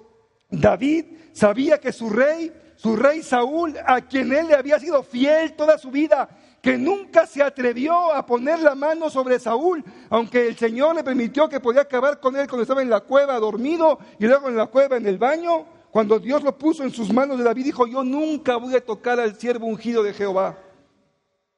[0.51, 5.55] David sabía que su rey, su rey Saúl, a quien él le había sido fiel
[5.55, 6.29] toda su vida,
[6.63, 11.49] que nunca se atrevió a poner la mano sobre Saúl, aunque el Señor le permitió
[11.49, 14.67] que podía acabar con él cuando estaba en la cueva dormido y luego en la
[14.67, 15.67] cueva en el baño.
[15.91, 19.19] Cuando Dios lo puso en sus manos de David, dijo, yo nunca voy a tocar
[19.19, 20.59] al siervo ungido de Jehová.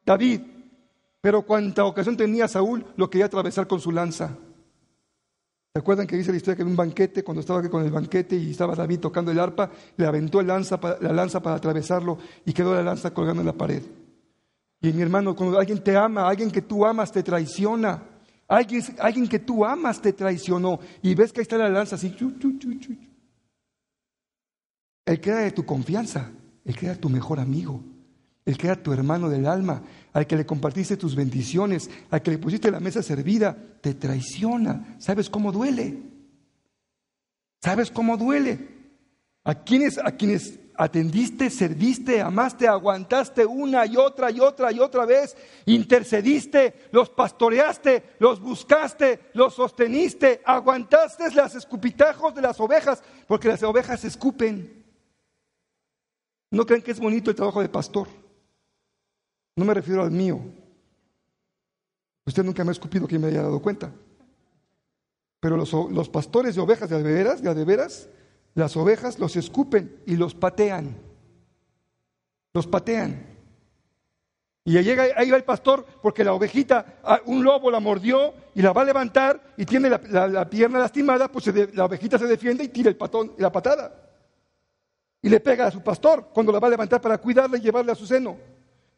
[0.04, 0.42] David,
[1.20, 4.36] pero cuánta ocasión tenía Saúl, lo quería atravesar con su lanza.
[5.72, 8.36] ¿Se acuerdan que dice la historia que en un banquete, cuando estaba con el banquete
[8.36, 12.52] y estaba David tocando el arpa, le aventó la lanza, la lanza para atravesarlo y
[12.52, 13.82] quedó la lanza colgando en la pared?
[14.80, 18.02] Y mi hermano, cuando alguien te ama, alguien que tú amas te traiciona.
[18.46, 20.80] Alguien, alguien que tú amas te traicionó.
[21.02, 22.16] Y ves que ahí está la lanza así.
[25.04, 26.30] Él queda de tu confianza.
[26.64, 27.82] Él queda tu mejor amigo
[28.48, 29.82] el que era tu hermano del alma,
[30.14, 34.96] al que le compartiste tus bendiciones, al que le pusiste la mesa servida, te traiciona.
[34.98, 35.98] ¿Sabes cómo duele?
[37.62, 38.58] ¿Sabes cómo duele?
[39.44, 45.04] A quienes, a quienes atendiste, serviste, amaste, aguantaste una y otra y otra y otra
[45.04, 45.36] vez,
[45.66, 53.62] intercediste, los pastoreaste, los buscaste, los sosteniste, aguantaste las escupitajos de las ovejas, porque las
[53.62, 54.86] ovejas escupen.
[56.50, 58.08] No creen que es bonito el trabajo de pastor.
[59.58, 60.38] No me refiero al mío.
[62.24, 63.90] Usted nunca me ha escupido que me haya dado cuenta.
[65.40, 68.08] Pero los, pastores de ovejas de veras, de veras,
[68.54, 70.96] las ovejas los escupen y los patean.
[72.54, 73.26] Los patean.
[74.62, 78.72] Y llega, ahí va el pastor porque la ovejita, un lobo la mordió y la
[78.72, 82.90] va a levantar y tiene la, pierna lastimada, pues la ovejita se defiende y tira
[82.90, 83.92] el patón, la patada.
[85.20, 87.90] Y le pega a su pastor cuando la va a levantar para cuidarla y llevarla
[87.90, 88.36] a su seno.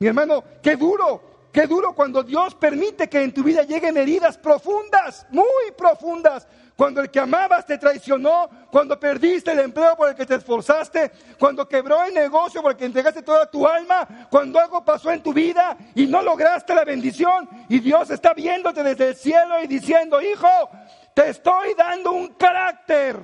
[0.00, 4.38] Mi hermano, qué duro, Qué duro cuando Dios permite que en tu vida lleguen heridas
[4.38, 6.46] profundas, muy profundas.
[6.76, 11.10] Cuando el que amabas te traicionó, cuando perdiste el empleo por el que te esforzaste,
[11.38, 15.22] cuando quebró el negocio por el que entregaste toda tu alma, cuando algo pasó en
[15.22, 19.66] tu vida y no lograste la bendición y Dios está viéndote desde el cielo y
[19.66, 20.48] diciendo, hijo,
[21.14, 23.16] te estoy dando un carácter,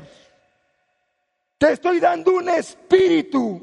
[1.56, 3.62] te estoy dando un espíritu,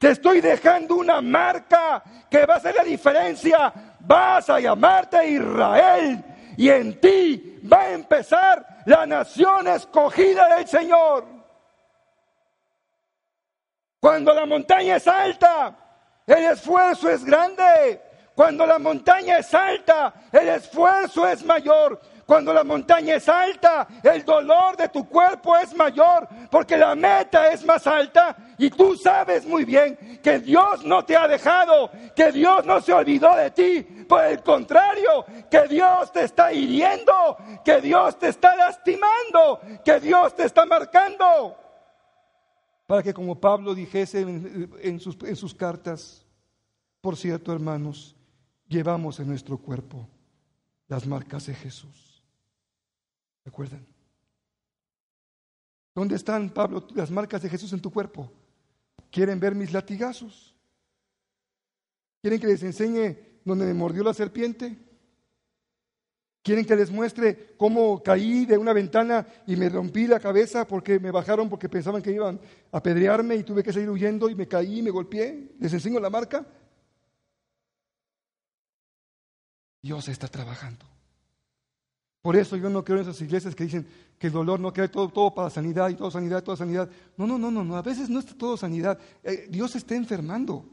[0.00, 3.70] te estoy dejando una marca que va a hacer la diferencia
[4.00, 6.24] vas a llamarte Israel
[6.56, 11.26] y en ti va a empezar la nación escogida del Señor.
[14.00, 15.76] Cuando la montaña es alta,
[16.26, 18.00] el esfuerzo es grande.
[18.34, 22.00] Cuando la montaña es alta, el esfuerzo es mayor.
[22.30, 27.48] Cuando la montaña es alta, el dolor de tu cuerpo es mayor, porque la meta
[27.48, 32.30] es más alta y tú sabes muy bien que Dios no te ha dejado, que
[32.30, 33.82] Dios no se olvidó de ti.
[34.08, 40.32] Por el contrario, que Dios te está hiriendo, que Dios te está lastimando, que Dios
[40.36, 41.56] te está marcando.
[42.86, 46.24] Para que como Pablo dijese en, sus, cartas,
[47.00, 48.14] por cierto hermanos,
[48.68, 50.08] llevamos en nuestro cuerpo
[50.86, 52.09] las marcas de Jesús.
[53.44, 53.86] ¿Recuerdan?
[55.94, 58.30] ¿Dónde están, Pablo, las marcas de Jesús en tu cuerpo?
[59.10, 60.54] ¿Quieren ver mis latigazos?
[62.22, 64.78] ¿Quieren que les enseñe donde me mordió la serpiente?
[66.42, 70.98] ¿Quieren que les muestre cómo caí de una ventana y me rompí la cabeza porque
[70.98, 72.40] me bajaron porque pensaban que iban
[72.72, 75.54] a apedrearme y tuve que seguir huyendo y me caí y me golpeé?
[75.58, 76.46] ¿Les enseño la marca?
[79.82, 80.86] Dios está trabajando.
[82.22, 83.86] Por eso yo no creo en esas iglesias que dicen
[84.18, 86.90] que el dolor no queda todo, todo para sanidad y todo sanidad, toda sanidad.
[87.16, 87.76] No, no, no, no, no.
[87.76, 88.98] A veces no está todo sanidad.
[89.24, 90.66] Eh, Dios está enfermando.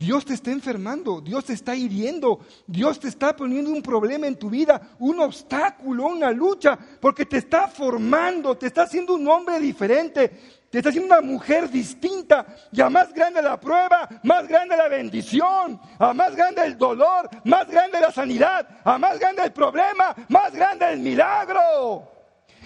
[0.00, 4.34] Dios te está enfermando, Dios te está hiriendo, Dios te está poniendo un problema en
[4.34, 9.60] tu vida, un obstáculo, una lucha, porque te está formando, te está haciendo un hombre
[9.60, 10.30] diferente,
[10.70, 12.46] te está haciendo una mujer distinta.
[12.72, 17.28] Y a más grande la prueba, más grande la bendición, a más grande el dolor,
[17.44, 22.10] más grande la sanidad, a más grande el problema, más grande el milagro.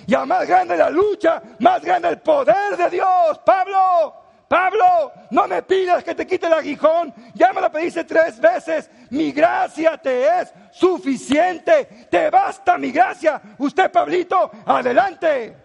[0.07, 3.41] Y a más grande la lucha, más grande el poder de Dios.
[3.45, 7.13] Pablo, Pablo, no me pidas que te quite el aguijón.
[7.35, 8.91] Ya me lo pediste tres veces.
[9.11, 12.07] Mi gracia te es suficiente.
[12.11, 13.41] Te basta mi gracia.
[13.59, 15.57] Usted, Pablito, adelante.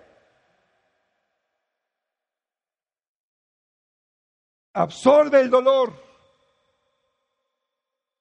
[4.74, 5.94] Absorbe el dolor.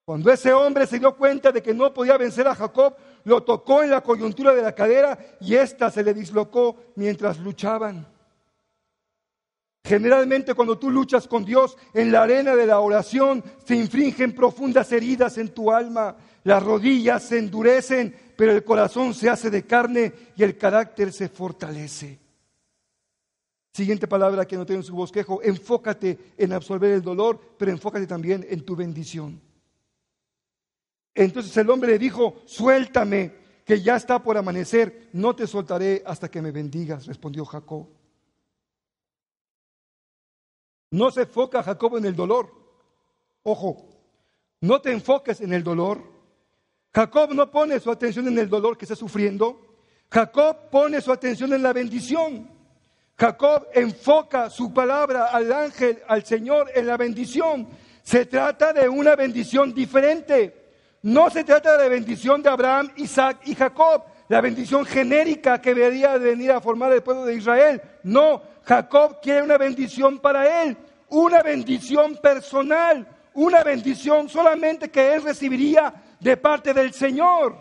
[0.04, 3.82] Cuando ese hombre se dio cuenta de que no podía vencer a Jacob, lo tocó
[3.82, 8.18] en la coyuntura de la cadera y ésta se le dislocó mientras luchaban.
[9.89, 14.93] Generalmente cuando tú luchas con Dios en la arena de la oración, se infringen profundas
[14.93, 16.14] heridas en tu alma,
[16.45, 21.30] las rodillas se endurecen, pero el corazón se hace de carne y el carácter se
[21.30, 22.18] fortalece.
[23.72, 28.07] Siguiente palabra que no tiene en su bosquejo, enfócate en absorber el dolor, pero enfócate
[28.07, 29.41] también en tu bendición.
[31.14, 33.32] Entonces el hombre le dijo, suéltame,
[33.64, 37.97] que ya está por amanecer, no te soltaré hasta que me bendigas, respondió Jacob.
[40.91, 42.51] No se enfoca Jacob en el dolor.
[43.43, 43.89] Ojo,
[44.61, 46.03] no te enfoques en el dolor.
[46.95, 49.76] Jacob no pone su atención en el dolor que está sufriendo.
[50.11, 52.51] Jacob pone su atención en la bendición.
[53.16, 57.68] Jacob enfoca su palabra al ángel, al Señor, en la bendición.
[58.03, 60.68] Se trata de una bendición diferente.
[61.03, 65.74] No se trata de la bendición de Abraham, Isaac y Jacob, la bendición genérica que
[65.74, 67.80] debería venir a formar el pueblo de Israel.
[68.03, 70.77] No, Jacob quiere una bendición para él,
[71.09, 77.57] una bendición personal, una bendición solamente que él recibiría de parte del Señor.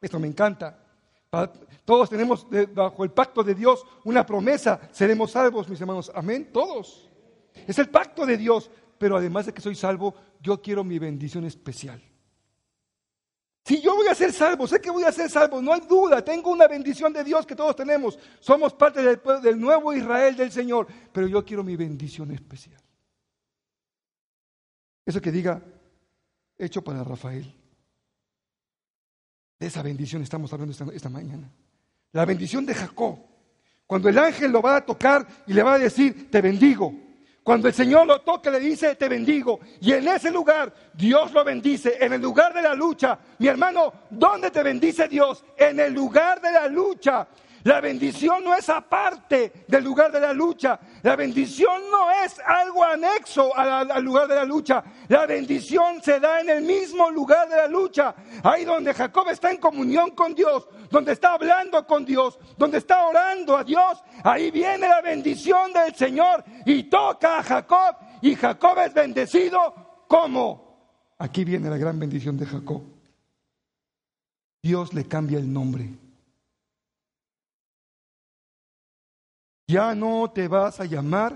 [0.00, 0.78] Esto me encanta.
[1.84, 4.80] Todos tenemos bajo el pacto de Dios una promesa.
[4.92, 6.10] Seremos salvos, mis hermanos.
[6.14, 6.48] Amén.
[6.50, 7.10] Todos.
[7.66, 8.70] Es el pacto de Dios.
[8.96, 12.00] Pero además de que soy salvo, yo quiero mi bendición especial.
[13.64, 16.24] Si yo voy a ser salvo, sé que voy a ser salvo, no hay duda,
[16.24, 18.18] tengo una bendición de Dios que todos tenemos.
[18.40, 22.80] Somos parte del, del nuevo Israel del Señor, pero yo quiero mi bendición especial.
[25.06, 25.62] Eso que diga,
[26.58, 27.54] hecho para Rafael.
[29.58, 31.48] De esa bendición estamos hablando esta, esta mañana.
[32.12, 33.18] La bendición de Jacob.
[33.86, 36.92] Cuando el ángel lo va a tocar y le va a decir, te bendigo.
[37.42, 39.58] Cuando el Señor lo toca, le dice, te bendigo.
[39.80, 41.96] Y en ese lugar, Dios lo bendice.
[42.00, 43.18] En el lugar de la lucha.
[43.38, 45.44] Mi hermano, ¿dónde te bendice Dios?
[45.56, 47.26] En el lugar de la lucha.
[47.64, 50.80] La bendición no es aparte del lugar de la lucha.
[51.02, 54.82] La bendición no es algo anexo al lugar de la lucha.
[55.08, 58.14] La bendición se da en el mismo lugar de la lucha.
[58.42, 63.06] Ahí donde Jacob está en comunión con Dios, donde está hablando con Dios, donde está
[63.06, 64.02] orando a Dios.
[64.24, 67.96] Ahí viene la bendición del Señor y toca a Jacob.
[68.22, 71.14] Y Jacob es bendecido como.
[71.18, 72.82] Aquí viene la gran bendición de Jacob.
[74.60, 76.01] Dios le cambia el nombre.
[79.72, 81.34] Ya no te vas a llamar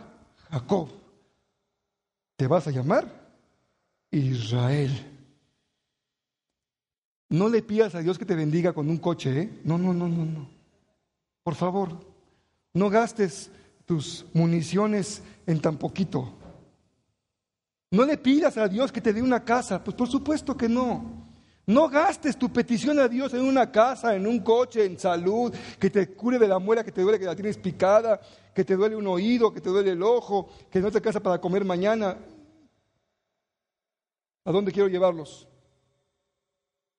[0.50, 0.90] Jacob,
[2.36, 3.08] te vas a llamar
[4.10, 4.92] Israel.
[7.30, 9.60] No le pidas a Dios que te bendiga con un coche, ¿eh?
[9.64, 10.50] No, no, no, no, no.
[11.42, 11.98] Por favor,
[12.74, 13.50] no gastes
[13.86, 16.34] tus municiones en tan poquito.
[17.90, 21.25] No le pidas a Dios que te dé una casa, pues por supuesto que no.
[21.66, 25.90] No gastes tu petición a Dios en una casa, en un coche, en salud, que
[25.90, 28.20] te cure de la muela que te duele, que la tienes picada,
[28.54, 31.40] que te duele un oído, que te duele el ojo, que no te alcanza para
[31.40, 32.16] comer mañana.
[34.44, 35.48] ¿A dónde quiero llevarlos?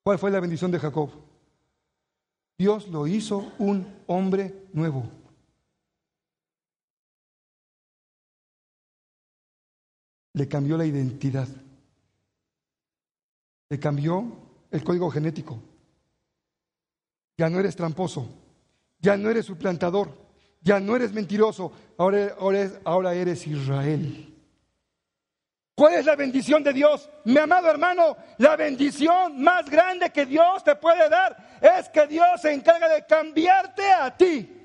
[0.03, 1.11] ¿Cuál fue la bendición de Jacob?
[2.57, 5.09] Dios lo hizo un hombre nuevo.
[10.34, 11.47] Le cambió la identidad.
[13.70, 15.61] Le cambió el código genético.
[17.38, 18.28] Ya no eres tramposo.
[18.99, 20.09] Ya no eres suplantador.
[20.61, 21.72] Ya no eres mentiroso.
[21.97, 24.34] Ahora, ahora, ahora eres Israel.
[25.76, 27.07] ¿Cuál es la bendición de Dios?
[27.26, 32.41] Mi amado hermano, la bendición más grande que Dios te puede dar es que Dios
[32.41, 34.57] se encarga de cambiarte a ti.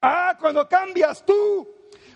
[0.00, 1.68] Ah, cuando cambias tú,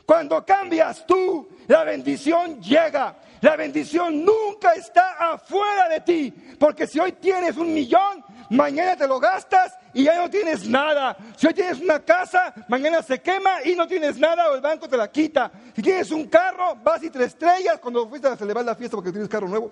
[0.05, 3.17] cuando cambias tú, la bendición llega.
[3.41, 9.07] La bendición nunca está afuera de ti, porque si hoy tienes un millón, mañana te
[9.07, 11.17] lo gastas y ya no tienes nada.
[11.37, 14.89] Si hoy tienes una casa, mañana se quema y no tienes nada o el banco
[14.89, 15.51] te la quita.
[15.75, 19.11] Si tienes un carro, vas y te estrellas cuando fuiste a celebrar la fiesta porque
[19.11, 19.71] tienes carro nuevo.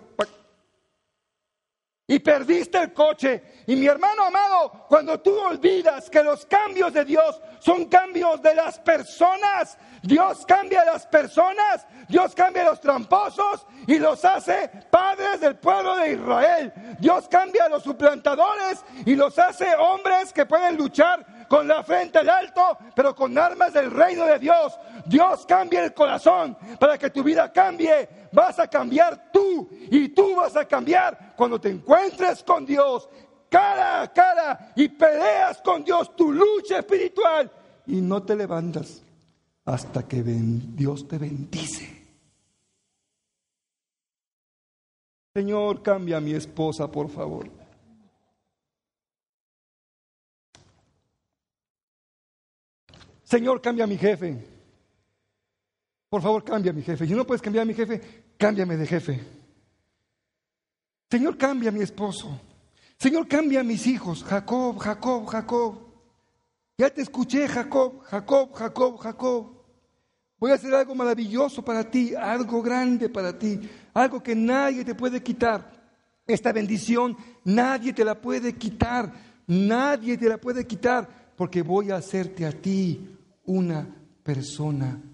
[2.06, 3.42] Y perdiste el coche.
[3.66, 8.54] Y mi hermano amado, cuando tú olvidas que los cambios de Dios son cambios de
[8.54, 14.70] las personas, Dios cambia a las personas, Dios cambia a los tramposos y los hace
[14.90, 16.72] padres del pueblo de Israel.
[16.98, 22.18] Dios cambia a los suplantadores y los hace hombres que pueden luchar con la frente
[22.18, 24.78] al alto, pero con armas del reino de Dios.
[25.06, 28.08] Dios cambia el corazón para que tu vida cambie.
[28.32, 33.08] Vas a cambiar tú y tú vas a cambiar cuando te encuentres con Dios
[33.48, 37.50] cara a cara y peleas con Dios tu lucha espiritual
[37.86, 39.02] y no te levantas
[39.64, 42.04] hasta que Dios te bendice.
[45.32, 47.63] Señor, cambia a mi esposa, por favor.
[53.34, 54.46] Señor, cambia a mi jefe.
[56.08, 57.04] Por favor, cambia a mi jefe.
[57.04, 58.00] Si no puedes cambiar a mi jefe,
[58.38, 59.20] cámbiame de jefe.
[61.10, 62.40] Señor, cambia a mi esposo.
[62.96, 64.22] Señor, cambia a mis hijos.
[64.22, 65.78] Jacob, Jacob, Jacob.
[66.78, 69.50] Ya te escuché, Jacob, Jacob, Jacob, Jacob.
[70.38, 74.94] Voy a hacer algo maravilloso para ti, algo grande para ti, algo que nadie te
[74.94, 75.72] puede quitar.
[76.24, 79.12] Esta bendición nadie te la puede quitar,
[79.48, 83.13] nadie te la puede quitar, porque voy a hacerte a ti
[83.44, 83.86] una
[84.22, 85.04] persona nueva.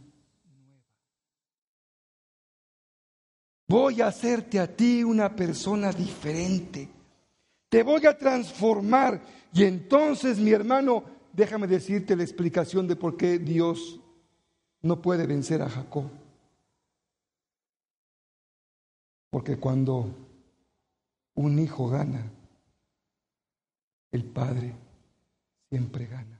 [3.66, 6.88] Voy a hacerte a ti una persona diferente.
[7.68, 9.22] Te voy a transformar.
[9.52, 14.00] Y entonces, mi hermano, déjame decirte la explicación de por qué Dios
[14.82, 16.10] no puede vencer a Jacob.
[19.30, 20.12] Porque cuando
[21.34, 22.30] un hijo gana,
[24.10, 24.74] el padre
[25.68, 26.39] siempre gana.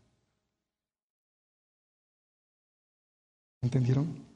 [3.62, 4.26] ¿Entendieron?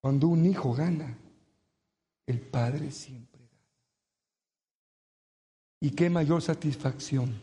[0.00, 1.16] Cuando un hijo gana,
[2.26, 3.60] el padre siempre gana.
[5.80, 7.40] Y qué mayor satisfacción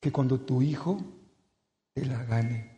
[0.00, 1.00] que cuando tu hijo
[1.92, 2.72] te la gane.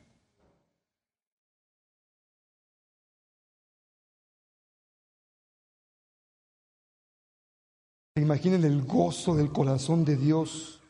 [8.16, 10.80] Imaginen el gozo del corazón de Dios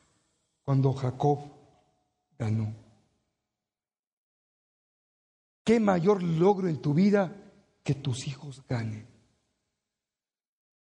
[0.62, 1.38] cuando Jacob
[2.38, 2.83] ganó.
[5.64, 7.34] ¿Qué mayor logro en tu vida
[7.82, 9.06] que tus hijos ganen?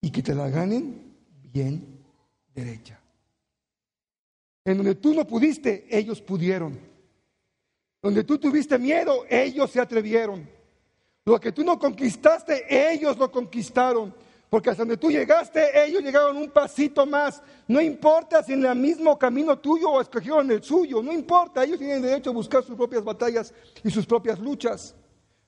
[0.03, 1.17] Y que te la ganen
[1.51, 2.05] bien
[2.55, 3.01] derecha.
[4.65, 6.79] En donde tú no pudiste, ellos pudieron.
[8.03, 10.49] Donde tú tuviste miedo, ellos se atrevieron.
[11.25, 14.15] Lo que tú no conquistaste, ellos lo conquistaron.
[14.49, 17.43] Porque hasta donde tú llegaste, ellos llegaron un pasito más.
[17.67, 21.79] No importa si en el mismo camino tuyo o escogieron el suyo, no importa, ellos
[21.79, 24.95] tienen derecho a buscar sus propias batallas y sus propias luchas.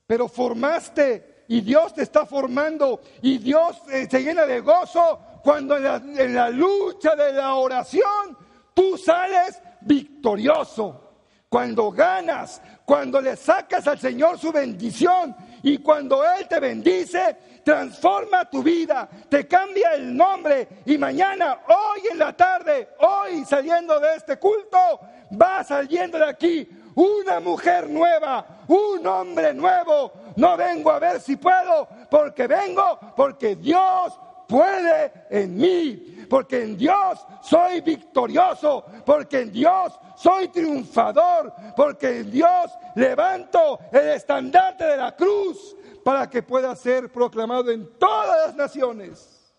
[0.07, 5.77] Pero formaste y Dios te está formando y Dios eh, se llena de gozo cuando
[5.77, 8.37] en la, en la lucha de la oración
[8.75, 11.08] tú sales victorioso.
[11.49, 18.49] Cuando ganas, cuando le sacas al Señor su bendición y cuando Él te bendice, transforma
[18.51, 24.17] tu vida, te cambia el nombre y mañana, hoy en la tarde, hoy saliendo de
[24.17, 25.01] este culto,
[25.41, 30.13] va saliendo de aquí una mujer nueva, un hombre nuevo.
[30.37, 34.19] No vengo a ver si puedo, porque vengo porque Dios
[34.49, 42.31] puede en mí, porque en Dios soy victorioso, porque en Dios soy triunfador, porque en
[42.31, 48.57] Dios levanto el estandarte de la cruz para que pueda ser proclamado en todas las
[48.57, 49.55] naciones.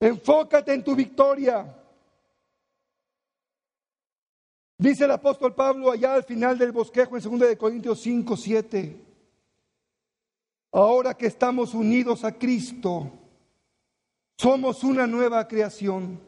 [0.00, 1.74] Enfócate en tu victoria.
[4.78, 9.04] Dice el apóstol Pablo allá al final del bosquejo en 2 de Corintios 5, 7.
[10.72, 13.23] Ahora que estamos unidos a Cristo,
[14.36, 16.20] somos una nueva creación.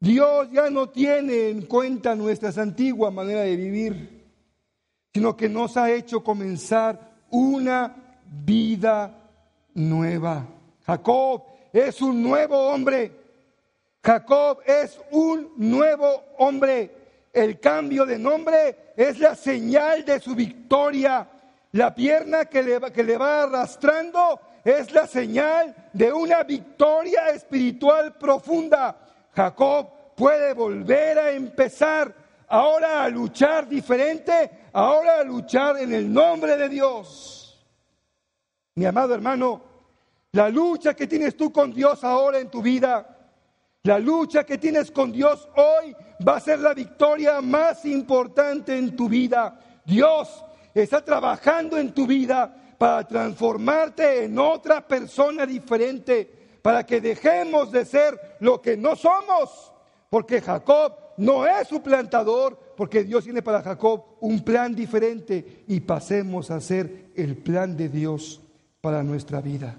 [0.00, 4.24] Dios ya no tiene en cuenta nuestra antigua manera de vivir,
[5.12, 7.94] sino que nos ha hecho comenzar una
[8.26, 9.16] vida
[9.74, 10.46] nueva.
[10.84, 13.12] Jacob es un nuevo hombre.
[14.02, 16.90] Jacob es un nuevo hombre.
[17.32, 21.28] El cambio de nombre es la señal de su victoria.
[21.72, 28.14] La pierna que le, que le va arrastrando es la señal de una victoria espiritual
[28.14, 28.96] profunda.
[29.34, 32.14] Jacob puede volver a empezar
[32.48, 37.64] ahora a luchar diferente, ahora a luchar en el nombre de Dios.
[38.74, 39.62] Mi amado hermano,
[40.32, 43.18] la lucha que tienes tú con Dios ahora en tu vida,
[43.82, 45.96] la lucha que tienes con Dios hoy
[46.26, 49.58] va a ser la victoria más importante en tu vida.
[49.84, 56.28] Dios está trabajando en tu vida para transformarte en otra persona diferente,
[56.60, 59.72] para que dejemos de ser lo que no somos,
[60.10, 65.78] porque Jacob no es su plantador, porque Dios tiene para Jacob un plan diferente y
[65.78, 68.40] pasemos a ser el plan de Dios
[68.80, 69.78] para nuestra vida.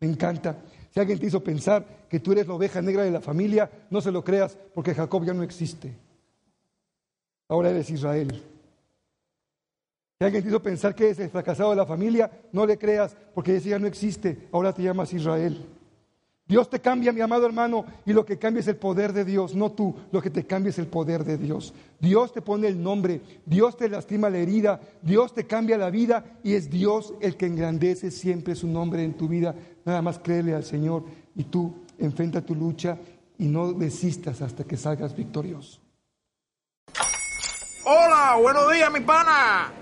[0.00, 0.56] Me encanta.
[0.90, 4.00] Si alguien te hizo pensar que tú eres la oveja negra de la familia, no
[4.00, 5.94] se lo creas, porque Jacob ya no existe.
[7.46, 8.51] Ahora eres Israel.
[10.22, 13.16] Si alguien te hizo pensar que es el fracasado de la familia, no le creas,
[13.34, 14.46] porque ese ya no existe.
[14.52, 15.66] Ahora te llamas Israel.
[16.46, 19.56] Dios te cambia, mi amado hermano, y lo que cambia es el poder de Dios,
[19.56, 21.74] no tú, lo que te cambia es el poder de Dios.
[21.98, 26.24] Dios te pone el nombre, Dios te lastima la herida, Dios te cambia la vida
[26.44, 29.56] y es Dios el que engrandece siempre su nombre en tu vida.
[29.84, 31.02] Nada más créele al Señor
[31.34, 32.96] y tú enfrenta tu lucha
[33.38, 35.80] y no desistas hasta que salgas victorioso.
[37.84, 39.81] Hola, buenos días, mi pana.